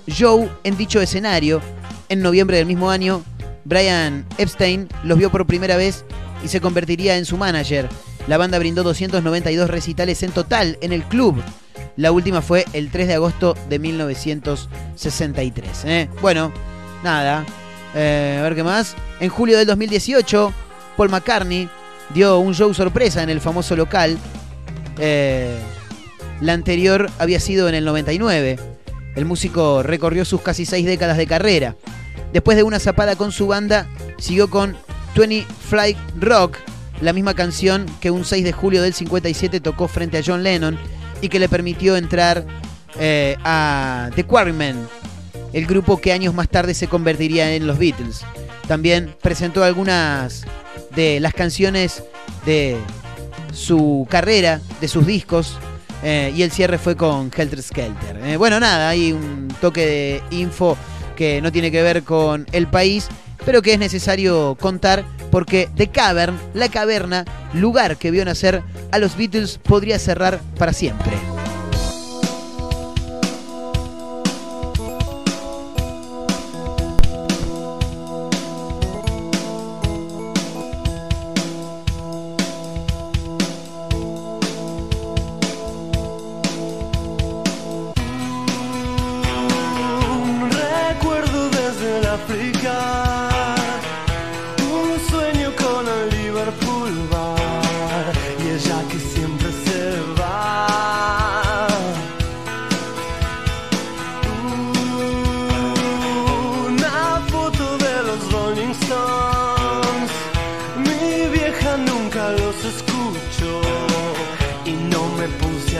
[0.06, 1.60] show en dicho escenario.
[2.08, 3.22] En noviembre del mismo año,
[3.64, 6.04] Brian Epstein los vio por primera vez
[6.42, 7.88] y se convertiría en su manager.
[8.26, 11.42] La banda brindó 292 recitales en total en el club.
[11.96, 15.84] La última fue el 3 de agosto de 1963.
[15.86, 16.08] ¿eh?
[16.20, 16.52] Bueno,
[17.02, 17.44] nada.
[17.94, 18.94] Eh, a ver qué más.
[19.20, 20.52] En julio del 2018,
[20.96, 21.68] Paul McCartney
[22.10, 24.16] dio un show sorpresa en el famoso local.
[24.98, 25.58] Eh,
[26.40, 28.58] la anterior había sido en el 99.
[29.16, 31.76] El músico recorrió sus casi seis décadas de carrera.
[32.32, 34.76] Después de una zapada con su banda, siguió con
[35.16, 36.58] 20 Flight Rock,
[37.00, 40.78] la misma canción que un 6 de julio del 57 tocó frente a John Lennon
[41.20, 42.44] y que le permitió entrar
[42.98, 44.76] eh, a The Quarrymen,
[45.52, 48.22] el grupo que años más tarde se convertiría en los Beatles.
[48.66, 50.44] También presentó algunas
[50.94, 52.02] de las canciones
[52.44, 52.76] de
[53.52, 55.58] su carrera, de sus discos,
[56.02, 58.20] eh, y el cierre fue con Helter Skelter.
[58.24, 60.76] Eh, bueno, nada, hay un toque de info
[61.16, 63.08] que no tiene que ver con el país,
[63.44, 68.98] pero que es necesario contar porque The Cavern, la caverna, lugar que vio nacer a
[68.98, 71.12] los Beatles, podría cerrar para siempre.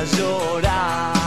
[0.04, 1.17] Llorar.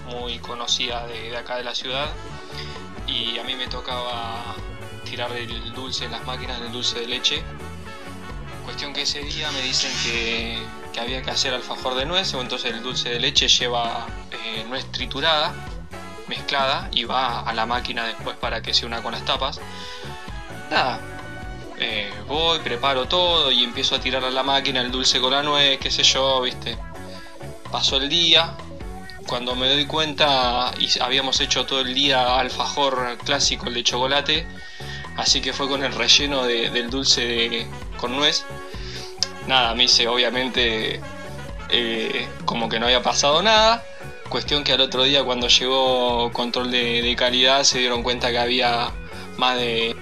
[0.00, 2.08] Muy conocida de, de acá de la ciudad
[3.06, 4.54] y a mí me tocaba
[5.04, 7.42] tirar el dulce en las máquinas del dulce de leche.
[8.64, 10.58] Cuestión que ese día me dicen que,
[10.92, 14.64] que había que hacer alfajor de nuez, o entonces el dulce de leche lleva eh,
[14.68, 15.54] nuez triturada,
[16.28, 19.60] mezclada, y va a la máquina después para que se una con las tapas.
[20.70, 20.98] Nada,
[21.78, 25.42] eh, voy, preparo todo y empiezo a tirar a la máquina el dulce con la
[25.42, 26.78] nuez, qué sé yo, viste.
[27.70, 28.56] Pasó el día,
[29.26, 34.46] cuando me doy cuenta, y habíamos hecho todo el día alfajor clásico, el de chocolate,
[35.16, 37.66] así que fue con el relleno de- del dulce de-
[37.96, 38.44] con nuez.
[39.46, 41.00] Nada, me hice obviamente
[41.70, 43.84] eh, como que no había pasado nada.
[44.28, 48.38] Cuestión que al otro día cuando llegó control de, de calidad se dieron cuenta que
[48.38, 48.90] había
[49.38, 49.96] más de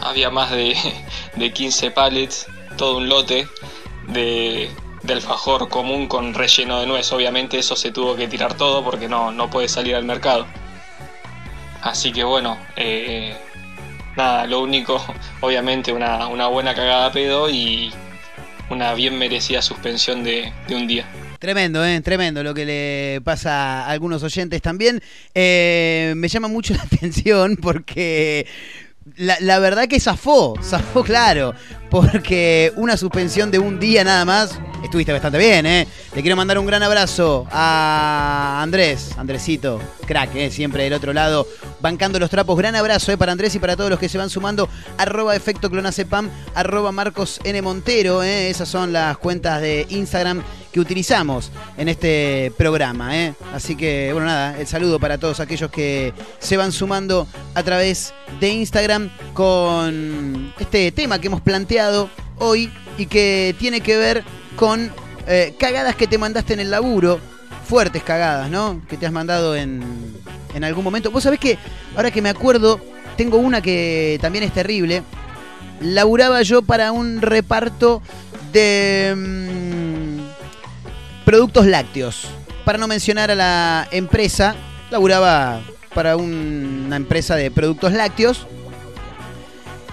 [0.00, 0.76] había más de,
[1.36, 2.46] de 15 pallets,
[2.76, 3.48] todo un lote
[4.08, 4.70] de,
[5.04, 7.12] de alfajor común con relleno de nuez.
[7.12, 10.46] Obviamente eso se tuvo que tirar todo porque no, no puede salir al mercado.
[11.82, 13.36] Así que bueno, eh,
[14.16, 15.04] nada, lo único,
[15.40, 17.92] obviamente una, una buena cagada pedo y
[18.70, 21.06] una bien merecida suspensión de, de un día.
[21.38, 22.00] Tremendo, ¿eh?
[22.00, 25.02] tremendo lo que le pasa a algunos oyentes también.
[25.34, 28.46] Eh, me llama mucho la atención porque
[29.16, 31.54] la, la verdad que zafó, zafó claro,
[31.94, 35.86] porque una suspensión de un día nada más, estuviste bastante bien, ¿eh?
[36.12, 40.50] Le quiero mandar un gran abrazo a Andrés, Andresito, crack, ¿eh?
[40.50, 41.46] siempre del otro lado,
[41.80, 42.58] bancando los trapos.
[42.58, 43.16] Gran abrazo ¿eh?
[43.16, 44.68] para Andrés y para todos los que se van sumando,
[44.98, 47.62] arroba efecto clonacepam, arroba Marcos N.
[47.62, 48.50] Montero, ¿eh?
[48.50, 50.42] esas son las cuentas de Instagram
[50.72, 53.16] que utilizamos en este programa.
[53.16, 53.34] ¿eh?
[53.52, 58.12] Así que, bueno, nada, el saludo para todos aquellos que se van sumando a través
[58.40, 61.83] de Instagram con este tema que hemos planteado
[62.38, 64.24] hoy y que tiene que ver
[64.56, 64.90] con
[65.26, 67.18] eh, cagadas que te mandaste en el laburo,
[67.68, 68.82] fuertes cagadas, ¿no?
[68.88, 69.82] Que te has mandado en,
[70.54, 71.10] en algún momento.
[71.10, 71.58] Vos sabés que,
[71.96, 72.80] ahora que me acuerdo,
[73.16, 75.02] tengo una que también es terrible.
[75.80, 78.00] Laburaba yo para un reparto
[78.52, 82.28] de mm, productos lácteos.
[82.64, 84.54] Para no mencionar a la empresa,
[84.90, 85.60] laburaba
[85.94, 88.46] para un- una empresa de productos lácteos.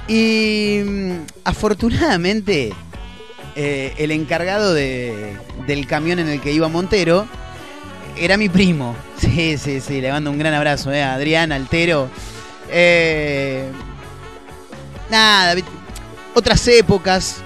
[0.07, 1.11] Y mm,
[1.45, 2.73] afortunadamente,
[3.55, 5.35] eh, el encargado de-
[5.67, 7.27] del camión en el que iba Montero
[8.17, 8.95] era mi primo.
[9.21, 12.09] Sí, sí, sí, le mando un gran abrazo eh, a Adrián Altero.
[12.71, 13.65] Eh,
[15.11, 15.61] nada,
[16.33, 17.37] otras épocas,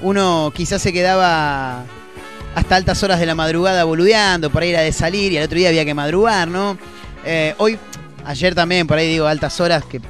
[0.00, 1.82] uno quizás se quedaba
[2.54, 5.58] hasta altas horas de la madrugada boludeando, por ahí era de salir y al otro
[5.58, 6.78] día había que madrugar, ¿no?
[7.24, 7.76] Eh, hoy,
[8.24, 10.00] ayer también, por ahí digo altas horas, que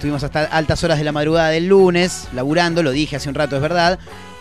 [0.00, 3.56] estuvimos hasta altas horas de la madrugada del lunes, laburando, lo dije hace un rato,
[3.56, 3.98] es verdad.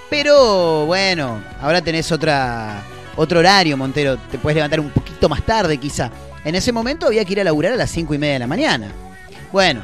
[0.10, 2.82] Pero bueno, ahora tenés otra,
[3.18, 6.12] otro horario, Montero, te puedes levantar un poquito más tarde quizá.
[6.45, 8.47] En ese momento había que ir a laburar a las 5 y media de la
[8.47, 8.88] mañana.
[9.51, 9.82] Bueno,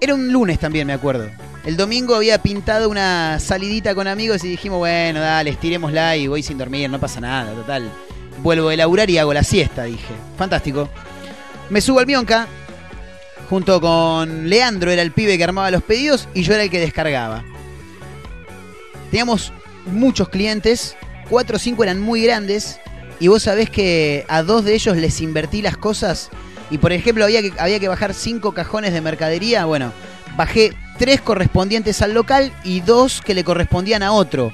[0.00, 1.28] era un lunes también, me acuerdo.
[1.64, 6.44] El domingo había pintado una salidita con amigos y dijimos, bueno, dale, estirémosla y voy
[6.44, 7.90] sin dormir, no pasa nada, total.
[8.40, 10.14] Vuelvo de laburar y hago la siesta, dije.
[10.38, 10.88] Fantástico.
[11.70, 12.46] Me subo al Mionca,
[13.48, 16.80] junto con Leandro, era el pibe que armaba los pedidos y yo era el que
[16.80, 17.44] descargaba.
[19.10, 19.52] Teníamos
[19.86, 20.96] muchos clientes,
[21.28, 22.78] cuatro o cinco eran muy grandes,
[23.18, 26.30] y vos sabés que a dos de ellos les invertí las cosas,
[26.70, 29.92] y por ejemplo había que, había que bajar cinco cajones de mercadería, bueno,
[30.36, 34.52] bajé tres correspondientes al local y dos que le correspondían a otro.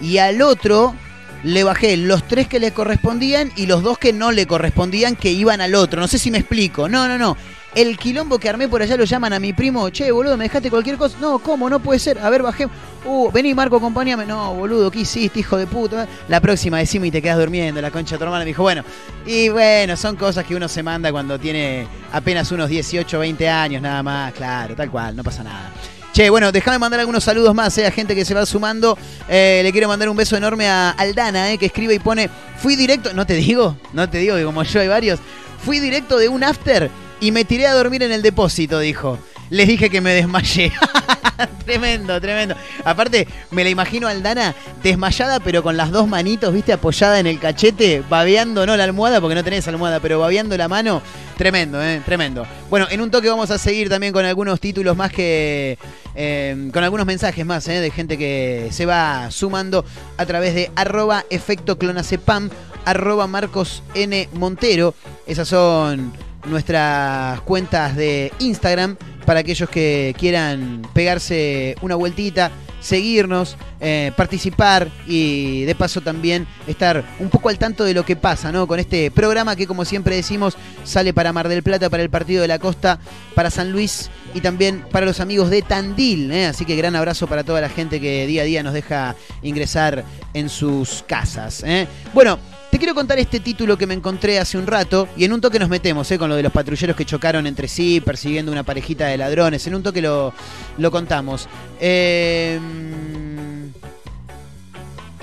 [0.00, 0.94] Y al otro
[1.42, 5.30] le bajé los tres que le correspondían y los dos que no le correspondían que
[5.30, 6.00] iban al otro.
[6.00, 6.88] No sé si me explico.
[6.88, 7.36] No, no, no.
[7.74, 10.70] El quilombo que armé por allá lo llaman a mi primo, che, boludo, me dejaste
[10.70, 11.16] cualquier cosa.
[11.20, 11.68] No, ¿cómo?
[11.68, 12.18] No puede ser.
[12.18, 12.66] A ver, bajé.
[13.04, 14.24] Uh, vení, Marco, acompáñame.
[14.24, 16.08] No, boludo, ¿qué hiciste, hijo de puta?
[16.28, 18.44] La próxima decime y te quedas durmiendo, la concha de tu hermana.
[18.44, 18.82] Me dijo, bueno.
[19.26, 23.82] Y bueno, son cosas que uno se manda cuando tiene apenas unos 18, 20 años,
[23.82, 24.32] nada más.
[24.32, 25.70] Claro, tal cual, no pasa nada.
[26.12, 28.98] Che, bueno, déjame mandar algunos saludos más eh, a gente que se va sumando.
[29.28, 32.74] Eh, le quiero mandar un beso enorme a Aldana, eh, que escribe y pone, fui
[32.76, 35.20] directo, no te digo, no te digo que como yo hay varios,
[35.64, 36.90] fui directo de un after
[37.20, 39.18] y me tiré a dormir en el depósito, dijo.
[39.50, 40.72] Les dije que me desmayé.
[41.64, 42.54] tremendo, tremendo.
[42.84, 47.26] Aparte, me la imagino a Aldana desmayada, pero con las dos manitos, viste, apoyada en
[47.26, 51.00] el cachete, babeando, no la almohada, porque no tenés almohada, pero babeando la mano.
[51.36, 52.46] Tremendo, eh, tremendo.
[52.68, 55.78] Bueno, en un toque vamos a seguir también con algunos títulos más que.
[56.14, 59.84] eh, con algunos mensajes más, eh, de gente que se va sumando
[60.16, 62.50] a través de arroba efecto clonacepam,
[62.84, 64.28] arroba Marcos N.
[64.34, 64.94] Montero.
[65.26, 66.12] Esas son
[66.46, 75.64] nuestras cuentas de Instagram para aquellos que quieran pegarse una vueltita seguirnos, eh, participar y
[75.64, 78.66] de paso también estar un poco al tanto de lo que pasa, ¿no?
[78.66, 82.42] Con este programa que como siempre decimos sale para Mar del Plata, para el Partido
[82.42, 82.98] de la Costa,
[83.34, 86.46] para San Luis y también para los amigos de Tandil, ¿eh?
[86.46, 90.04] Así que gran abrazo para toda la gente que día a día nos deja ingresar
[90.34, 91.62] en sus casas.
[91.64, 91.86] ¿eh?
[92.14, 92.38] Bueno,
[92.78, 95.68] quiero contar este título que me encontré hace un rato y en un toque nos
[95.68, 96.18] metemos ¿eh?
[96.18, 99.66] con lo de los patrulleros que chocaron entre sí persiguiendo una parejita de ladrones.
[99.66, 100.32] En un toque lo,
[100.76, 101.48] lo contamos.
[101.80, 102.58] Eh,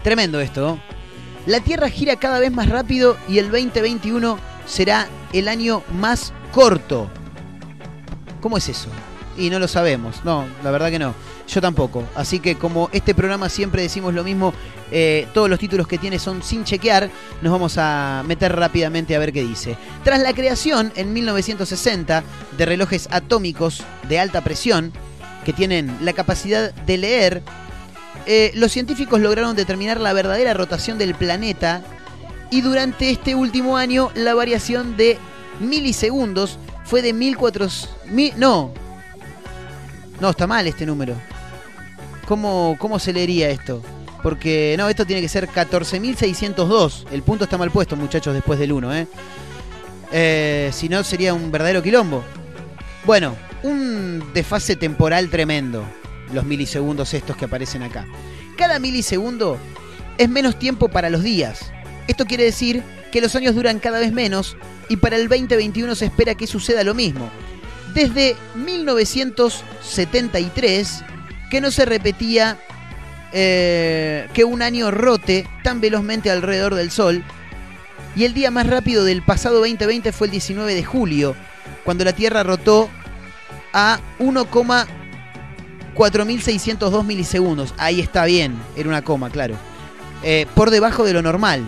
[0.03, 0.79] tremendo esto.
[1.45, 7.09] La Tierra gira cada vez más rápido y el 2021 será el año más corto.
[8.41, 8.89] ¿Cómo es eso?
[9.37, 10.23] Y no lo sabemos.
[10.23, 11.13] No, la verdad que no.
[11.47, 12.03] Yo tampoco.
[12.15, 14.53] Así que como este programa siempre decimos lo mismo,
[14.91, 17.09] eh, todos los títulos que tiene son sin chequear,
[17.41, 19.77] nos vamos a meter rápidamente a ver qué dice.
[20.03, 22.23] Tras la creación en 1960
[22.57, 24.91] de relojes atómicos de alta presión,
[25.43, 27.43] que tienen la capacidad de leer,
[28.25, 31.83] eh, los científicos lograron determinar la verdadera rotación del planeta
[32.49, 35.17] y durante este último año la variación de
[35.59, 38.37] milisegundos fue de 1400...
[38.37, 38.71] no,
[40.19, 41.15] no, está mal este número.
[42.27, 43.81] ¿Cómo, ¿Cómo se leería esto?
[44.23, 47.05] Porque, no, esto tiene que ser 14.602.
[47.11, 49.07] El punto está mal puesto, muchachos, después del 1, ¿eh?
[50.11, 50.69] ¿eh?
[50.73, 52.23] si no, sería un verdadero quilombo.
[53.05, 55.85] Bueno, un desfase temporal tremendo.
[56.33, 58.07] Los milisegundos estos que aparecen acá.
[58.57, 59.59] Cada milisegundo
[60.17, 61.71] es menos tiempo para los días.
[62.07, 64.57] Esto quiere decir que los años duran cada vez menos
[64.89, 67.29] y para el 2021 se espera que suceda lo mismo.
[67.95, 71.03] Desde 1973
[71.49, 72.59] que no se repetía
[73.31, 77.23] eh, que un año rote tan velozmente alrededor del Sol.
[78.15, 81.37] Y el día más rápido del pasado 2020 fue el 19 de julio,
[81.83, 82.89] cuando la Tierra rotó
[83.73, 87.73] a 1,4602 milisegundos.
[87.77, 89.55] Ahí está bien, era una coma, claro.
[90.23, 91.63] Eh, por debajo de lo normal.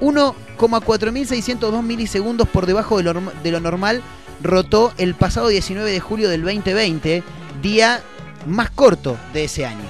[0.00, 4.02] 1,4602 milisegundos por debajo de lo, de lo normal
[4.42, 7.22] rotó el pasado 19 de julio del 2020,
[7.62, 8.02] día
[8.46, 9.84] más corto de ese año.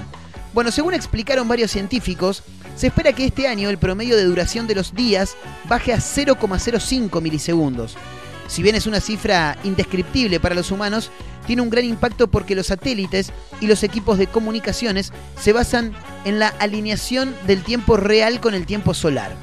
[0.54, 2.42] Bueno, según explicaron varios científicos,
[2.76, 5.36] se espera que este año el promedio de duración de los días
[5.68, 7.96] baje a 0,05 milisegundos.
[8.48, 11.10] Si bien es una cifra indescriptible para los humanos,
[11.46, 15.92] tiene un gran impacto porque los satélites y los equipos de comunicaciones se basan
[16.24, 19.34] en la alineación del tiempo real con el tiempo solar.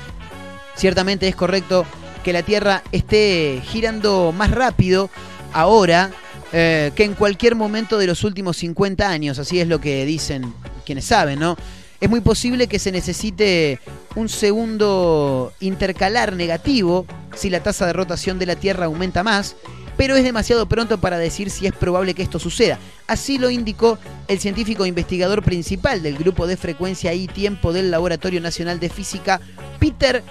[0.75, 1.85] Ciertamente es correcto
[2.23, 5.09] que la Tierra esté girando más rápido
[5.51, 6.11] ahora
[6.51, 10.53] eh, que en cualquier momento de los últimos 50 años, así es lo que dicen
[10.85, 11.57] quienes saben, ¿no?
[11.99, 13.79] Es muy posible que se necesite
[14.15, 17.05] un segundo intercalar negativo
[17.35, 19.55] si la tasa de rotación de la Tierra aumenta más,
[19.97, 22.77] pero es demasiado pronto para decir si es probable que esto suceda.
[23.07, 23.97] Así lo indicó
[24.27, 29.39] el científico investigador principal del grupo de frecuencia y tiempo del Laboratorio Nacional de Física,
[29.79, 30.23] Peter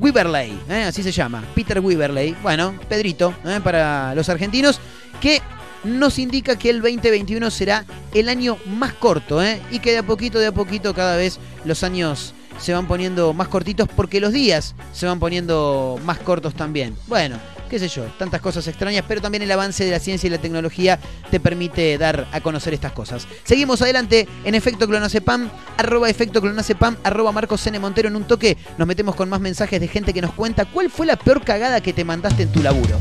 [0.00, 0.84] Weberley, ¿eh?
[0.84, 3.60] así se llama, Peter Weberley, bueno, Pedrito, ¿eh?
[3.62, 4.80] para los argentinos,
[5.20, 5.42] que
[5.84, 7.84] nos indica que el 2021 será
[8.14, 9.60] el año más corto ¿eh?
[9.70, 13.34] y que de a poquito, de a poquito cada vez los años se van poniendo
[13.34, 16.96] más cortitos porque los días se van poniendo más cortos también.
[17.06, 17.38] Bueno,
[17.70, 20.38] qué sé yo, tantas cosas extrañas, pero también el avance de la ciencia y la
[20.38, 20.98] tecnología
[21.30, 23.26] te permite dar a conocer estas cosas.
[23.44, 25.48] Seguimos adelante en Efecto Clonacepam,
[25.78, 27.78] arroba Efecto Clonacepam, arroba Marcos N.
[27.78, 28.58] Montero en un toque.
[28.76, 31.80] Nos metemos con más mensajes de gente que nos cuenta cuál fue la peor cagada
[31.80, 33.00] que te mandaste en tu laburo.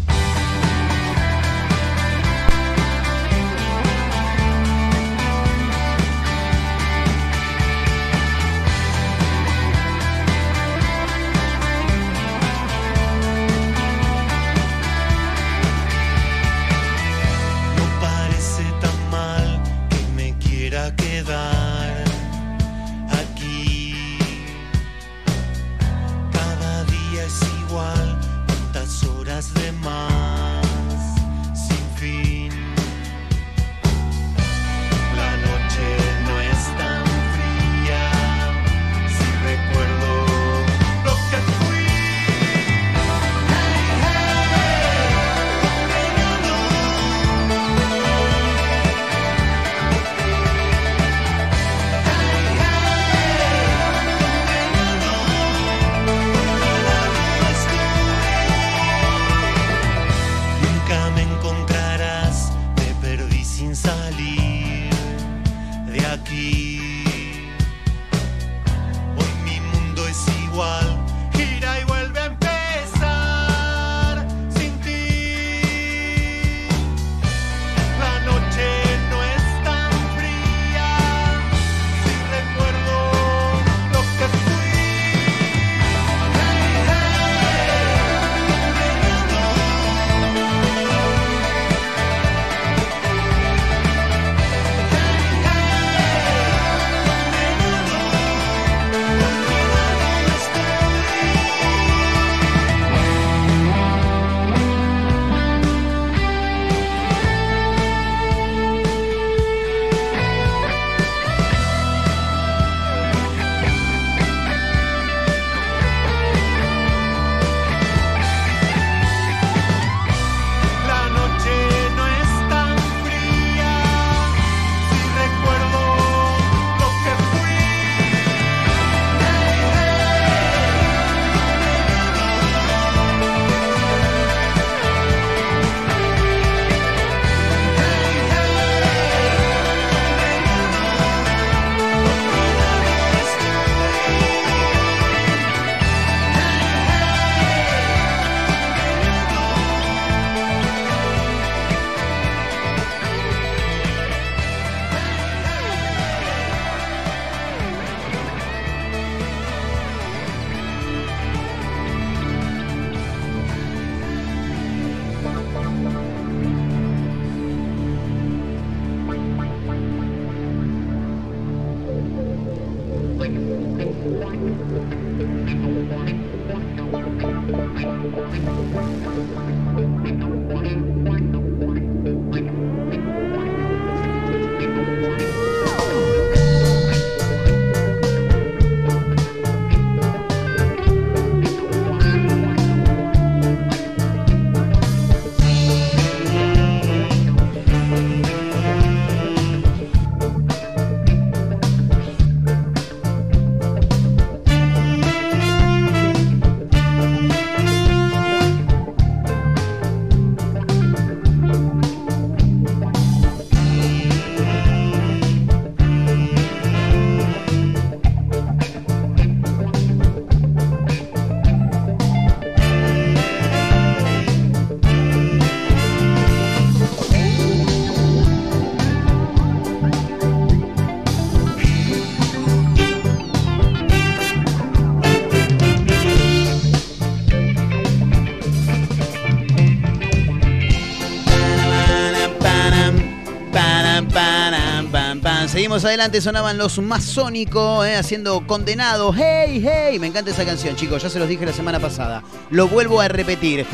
[245.70, 249.16] Adelante, sonaban los masónicos eh, haciendo condenados.
[249.16, 250.00] ¡Hey, hey!
[250.00, 252.24] Me encanta esa canción, chicos, ya se los dije la semana pasada.
[252.50, 253.68] Lo vuelvo a repetir.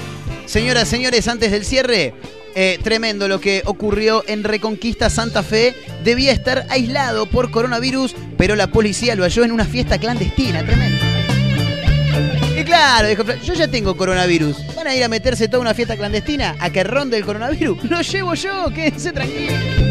[0.45, 2.13] Señoras, señores, antes del cierre,
[2.53, 5.73] eh, tremendo lo que ocurrió en Reconquista Santa Fe.
[6.03, 10.65] Debía estar aislado por coronavirus, pero la policía lo halló en una fiesta clandestina.
[10.65, 11.01] Tremendo.
[12.59, 14.75] Y claro, dijo, yo ya tengo coronavirus.
[14.75, 17.83] ¿Van a ir a meterse toda una fiesta clandestina a que ronde el coronavirus?
[17.89, 19.84] Lo llevo yo, quédense tranquilos.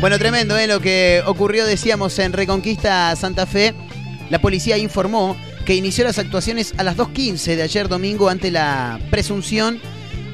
[0.00, 0.68] Bueno, tremendo, ¿eh?
[0.68, 3.74] Lo que ocurrió, decíamos, en Reconquista Santa Fe.
[4.30, 5.36] La policía informó
[5.66, 9.80] que inició las actuaciones a las 2.15 de ayer domingo ante la presunción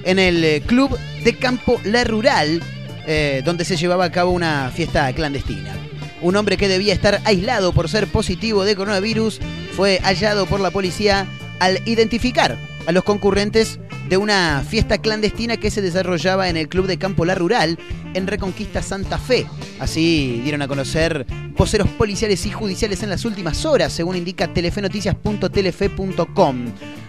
[0.05, 2.63] en el eh, club de campo La Rural,
[3.07, 5.73] eh, donde se llevaba a cabo una fiesta clandestina.
[6.21, 9.41] Un hombre que debía estar aislado por ser positivo de coronavirus
[9.75, 11.27] fue hallado por la policía
[11.59, 16.87] al identificar a los concurrentes de una fiesta clandestina que se desarrollaba en el Club
[16.87, 17.79] de Campo La Rural
[18.15, 19.47] en Reconquista Santa Fe.
[19.81, 21.27] Así dieron a conocer
[21.57, 26.65] voceros policiales y judiciales en las últimas horas, según indica telefenoticias.telefe.com.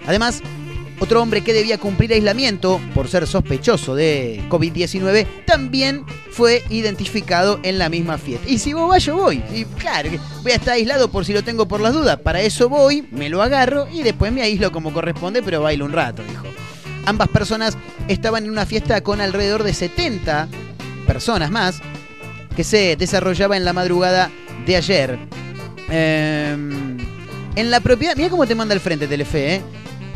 [0.08, 0.42] Además,
[1.00, 7.78] otro hombre que debía cumplir aislamiento por ser sospechoso de COVID-19 también fue identificado en
[7.78, 8.50] la misma fiesta.
[8.50, 9.44] Y si vos vas, yo voy.
[9.54, 10.10] Y claro,
[10.42, 12.18] voy a estar aislado por si lo tengo por las dudas.
[12.20, 15.92] Para eso voy, me lo agarro y después me aíslo como corresponde, pero bailo un
[15.92, 16.46] rato, dijo.
[17.06, 17.78] Ambas personas
[18.08, 20.48] estaban en una fiesta con alrededor de 70
[21.06, 21.82] personas más
[22.56, 24.32] que se desarrollaba en la madrugada
[24.66, 25.20] de ayer.
[25.90, 26.98] Em,
[27.56, 29.62] en la propiedad, mira cómo te manda al frente Telefe, ¿eh?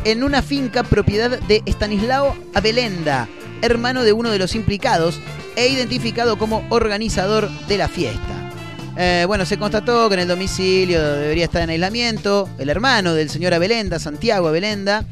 [0.04, 3.28] en una finca propiedad de Estanislao Abelenda,
[3.62, 5.20] hermano de uno de los implicados
[5.56, 8.52] e identificado como organizador de la fiesta.
[8.96, 13.30] Eh, bueno, se constató que en el domicilio debería estar en aislamiento el hermano del
[13.30, 15.04] señor Abelenda, Santiago Abelenda,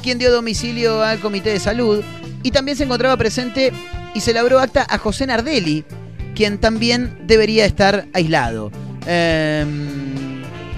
[0.00, 2.02] quien dio domicilio al Comité de Salud
[2.42, 3.72] y también se encontraba presente
[4.14, 5.84] y se labró acta a José Nardelli,
[6.34, 8.70] quien también debería estar aislado.
[9.06, 9.64] Eh,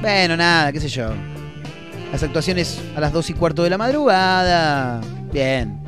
[0.00, 1.10] bueno, nada, qué sé yo.
[2.12, 5.00] Las actuaciones a las 2 y cuarto de la madrugada.
[5.32, 5.80] Bien.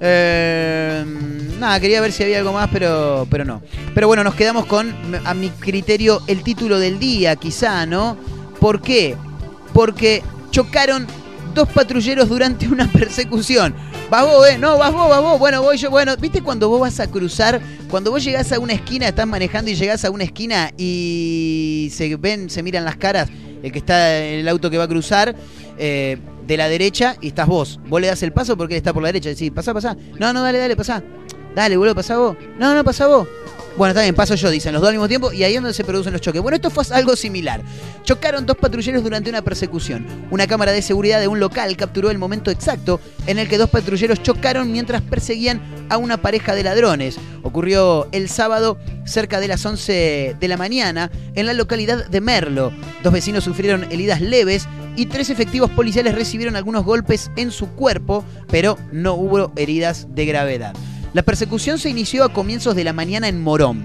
[0.00, 1.04] Eh,
[1.58, 3.62] nada, quería ver si había algo más, pero, pero no.
[3.94, 8.16] Pero bueno, nos quedamos con, a mi criterio, el título del día, quizá, ¿no?
[8.60, 9.16] ¿Por qué?
[9.72, 11.06] Porque chocaron
[11.54, 13.74] dos patrulleros durante una persecución.
[14.10, 14.58] Vas vos, ¿eh?
[14.58, 15.38] No, vas vos, vas vos.
[15.38, 15.90] Bueno, voy yo.
[15.90, 17.60] Bueno, ¿viste cuando vos vas a cruzar?
[17.90, 22.16] Cuando vos llegás a una esquina, estás manejando y llegás a una esquina y se
[22.16, 23.28] ven, se miran las caras,
[23.62, 25.34] el que está en el auto que va a cruzar,
[25.78, 27.80] eh, de la derecha y estás vos.
[27.88, 29.28] Vos le das el paso porque él está por la derecha.
[29.28, 29.96] Decís, pasá, pasá.
[30.18, 31.02] No, no, dale, dale, pasá.
[31.54, 32.36] Dale, boludo, pasá vos.
[32.58, 33.28] No, no, pasá vos.
[33.76, 35.82] Bueno, bien, paso yo, dicen los dos al mismo tiempo y ahí es donde se
[35.82, 36.42] producen los choques.
[36.42, 37.62] Bueno, esto fue algo similar.
[38.04, 40.06] Chocaron dos patrulleros durante una persecución.
[40.30, 43.70] Una cámara de seguridad de un local capturó el momento exacto en el que dos
[43.70, 47.16] patrulleros chocaron mientras perseguían a una pareja de ladrones.
[47.42, 52.72] Ocurrió el sábado cerca de las 11 de la mañana en la localidad de Merlo.
[53.02, 58.22] Dos vecinos sufrieron heridas leves y tres efectivos policiales recibieron algunos golpes en su cuerpo,
[58.48, 60.74] pero no hubo heridas de gravedad.
[61.12, 63.84] La persecución se inició a comienzos de la mañana en Morón,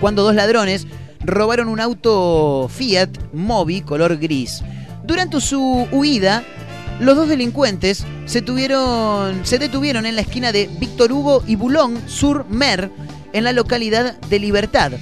[0.00, 0.86] cuando dos ladrones
[1.20, 4.62] robaron un auto Fiat Mobi color gris.
[5.04, 6.42] Durante su huida,
[7.00, 12.00] los dos delincuentes se, tuvieron, se detuvieron en la esquina de Víctor Hugo y Boulogne
[12.06, 12.90] sur Mer,
[13.34, 14.92] en la localidad de Libertad.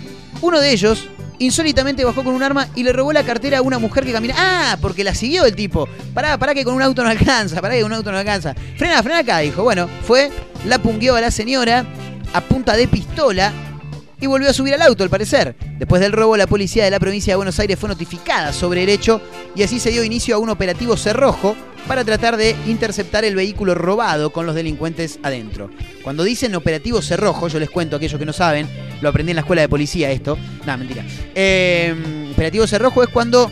[0.43, 1.09] Uno de ellos
[1.39, 4.41] insólitamente bajó con un arma y le robó la cartera a una mujer que caminaba.
[4.43, 4.79] ¡Ah!
[4.81, 5.89] Porque la siguió el tipo.
[6.15, 8.55] Pará, pará que con un auto no alcanza, pará que con un auto no alcanza.
[8.77, 9.63] Frena, frena acá, dijo.
[9.63, 10.31] Bueno, fue,
[10.67, 11.85] la pungueó a la señora
[12.33, 13.53] a punta de pistola
[14.21, 15.57] y volvió a subir al auto, al parecer.
[15.79, 18.89] Después del robo, la policía de la provincia de Buenos Aires fue notificada sobre el
[18.89, 19.21] hecho
[19.55, 21.57] y así se dio inicio a un operativo cerrojo
[21.87, 25.71] para tratar de interceptar el vehículo robado con los delincuentes adentro.
[26.03, 28.69] Cuando dicen operativo cerrojo, yo les cuento a aquellos que no saben,
[29.01, 30.37] lo aprendí en la escuela de policía esto.
[30.67, 31.05] No, mentira.
[31.35, 31.95] Eh,
[32.33, 33.51] operativo cerrojo es cuando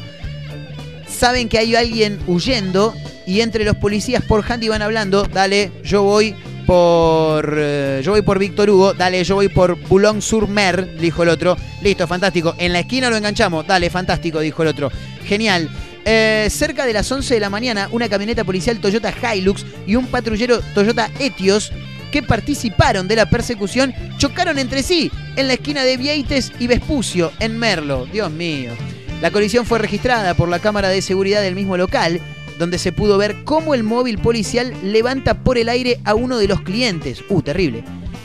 [1.07, 2.95] saben que hay alguien huyendo
[3.27, 6.35] y entre los policías por handy van hablando, dale, yo voy
[6.67, 11.23] por eh, yo voy por Víctor Hugo, dale, yo voy por Boulogne sur Mer, dijo
[11.23, 11.57] el otro.
[11.83, 12.55] Listo, fantástico.
[12.59, 14.91] En la esquina lo enganchamos, dale, fantástico, dijo el otro.
[15.25, 15.69] Genial.
[16.05, 20.07] Eh, cerca de las 11 de la mañana, una camioneta policial Toyota Hilux y un
[20.07, 21.73] patrullero Toyota Etios
[22.13, 27.33] que participaron de la persecución chocaron entre sí en la esquina de Vieites y Vespucio,
[27.41, 28.07] en Merlo.
[28.07, 28.73] Dios mío.
[29.21, 32.21] La colisión fue registrada por la cámara de seguridad del mismo local,
[32.59, 36.49] donde se pudo ver cómo el móvil policial levanta por el aire a uno de
[36.49, 37.23] los clientes.
[37.29, 37.85] Uh, terrible.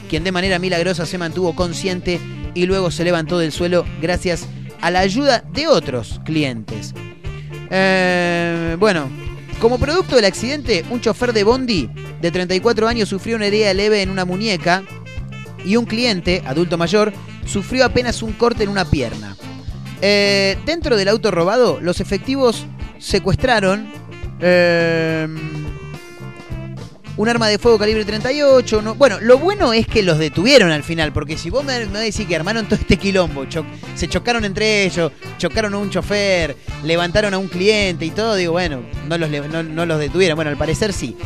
[0.10, 2.20] Quien de manera milagrosa se mantuvo consciente
[2.54, 4.48] y luego se levantó del suelo gracias
[4.82, 6.94] a la ayuda de otros clientes.
[7.70, 9.10] Eh, bueno,
[9.60, 11.90] como producto del accidente, un chofer de Bondi
[12.22, 14.84] de 34 años sufrió una herida leve en una muñeca
[15.66, 17.14] y un cliente, adulto mayor,
[17.46, 19.36] sufrió apenas un corte en una pierna.
[20.02, 22.66] Eh, dentro del auto robado, los efectivos
[23.00, 23.90] secuestraron
[24.42, 25.28] eh,
[27.20, 28.82] un arma de fuego calibre 38.
[28.82, 32.00] No, bueno, lo bueno es que los detuvieron al final, porque si vos me, me
[32.00, 33.46] decís que armaron todo este quilombo,
[33.96, 38.54] se chocaron entre ellos, chocaron a un chofer, levantaron a un cliente y todo, digo,
[38.54, 40.38] bueno, no los, no, no los detuvieron.
[40.38, 41.18] Bueno, al parecer sí.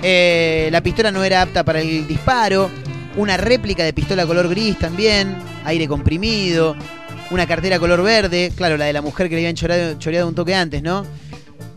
[0.00, 2.70] Eh, la pistola no era apta para el disparo.
[3.16, 5.36] Una réplica de pistola color gris también.
[5.64, 6.76] Aire comprimido.
[7.32, 8.52] Una cartera color verde.
[8.54, 11.04] Claro, la de la mujer que le habían choreado un toque antes, ¿no?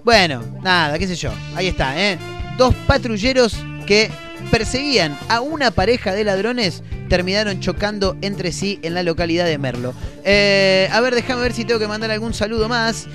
[0.06, 1.32] Bueno, nada, qué sé yo.
[1.56, 2.20] Ahí está, ¿eh?
[2.60, 4.12] Dos patrulleros que
[4.52, 9.96] perseguían a una pareja de ladrones terminaron chocando entre sí en la localidad de Merlo.
[10.24, 13.08] Eh, a ver, déjame ver si tengo que mandar algún saludo más.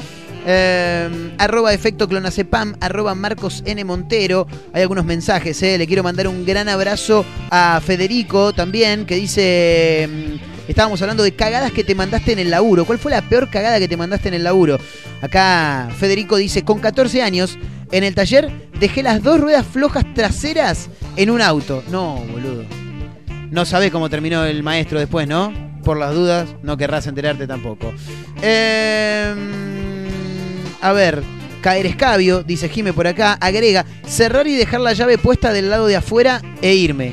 [0.46, 3.84] Eh, arroba efecto clonacepam, arroba Marcos N.
[3.84, 4.48] Montero.
[4.72, 5.78] Hay algunos mensajes, eh.
[5.78, 10.40] Le quiero mandar un gran abrazo a Federico también, que dice.
[10.70, 12.84] Estábamos hablando de cagadas que te mandaste en el laburo.
[12.84, 14.78] ¿Cuál fue la peor cagada que te mandaste en el laburo?
[15.20, 17.58] Acá Federico dice, con 14 años,
[17.90, 21.82] en el taller dejé las dos ruedas flojas traseras en un auto.
[21.90, 22.62] No, boludo.
[23.50, 25.52] No sabés cómo terminó el maestro después, ¿no?
[25.82, 27.92] Por las dudas, no querrás enterarte tampoco.
[28.40, 29.34] Eh,
[30.80, 31.24] a ver,
[31.62, 35.88] caer escabio, dice Jime por acá, agrega, cerrar y dejar la llave puesta del lado
[35.88, 37.12] de afuera e irme.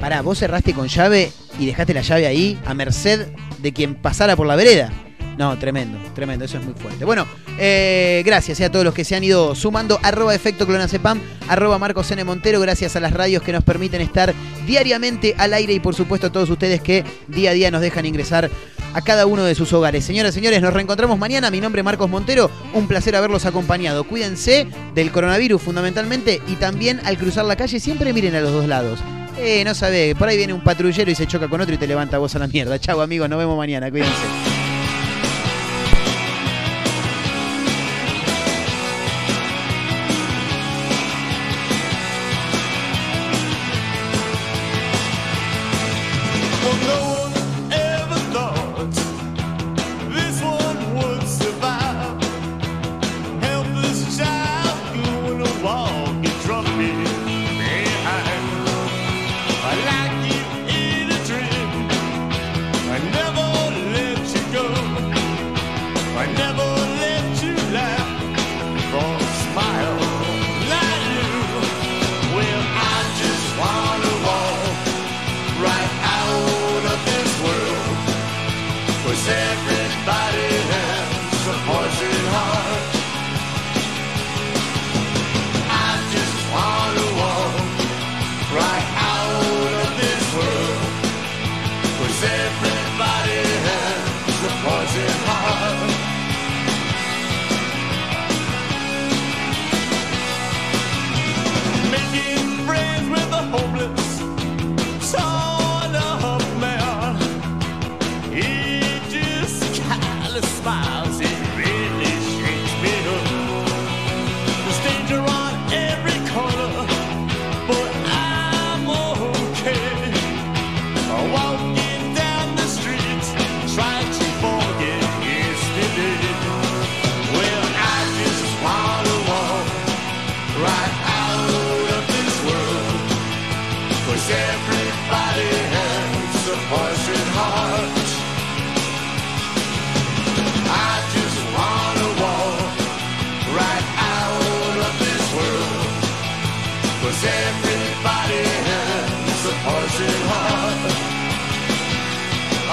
[0.00, 3.28] Pará, vos cerraste con llave y dejaste la llave ahí a merced
[3.58, 4.92] de quien pasara por la vereda.
[5.38, 7.04] No, tremendo, tremendo, eso es muy fuerte.
[7.04, 7.26] Bueno,
[7.58, 9.98] eh, gracias eh, a todos los que se han ido sumando.
[10.02, 12.22] Arroba efecto clonacepam, arroba Marcos N.
[12.24, 14.32] Montero, gracias a las radios que nos permiten estar
[14.66, 18.06] diariamente al aire y por supuesto a todos ustedes que día a día nos dejan
[18.06, 18.48] ingresar
[18.94, 20.04] a cada uno de sus hogares.
[20.04, 21.50] Señoras y señores, nos reencontramos mañana.
[21.50, 24.04] Mi nombre es Marcos Montero, un placer haberlos acompañado.
[24.04, 28.68] Cuídense del coronavirus fundamentalmente y también al cruzar la calle siempre miren a los dos
[28.68, 29.00] lados.
[29.36, 31.86] Eh, no sabe, por ahí viene un patrullero y se choca con otro y te
[31.86, 32.78] levanta vos a la mierda.
[32.78, 34.53] Chau amigos, nos vemos mañana, cuídense.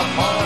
[0.01, 0.40] upon